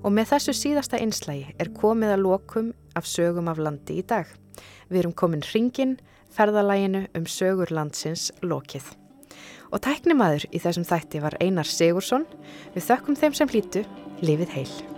[0.00, 4.24] Og með þessu síðasta einslægi er komið að lokum af sögum af landi í dag.
[4.88, 5.98] Við erum komin hringin,
[6.32, 8.88] ferðalæginu um sögur landsins lokið.
[9.76, 12.24] Og tæknimaður í þessum þætti var Einar Sigursson.
[12.72, 13.84] Við þökkum þeim sem hlýtu,
[14.24, 14.97] lifið heil.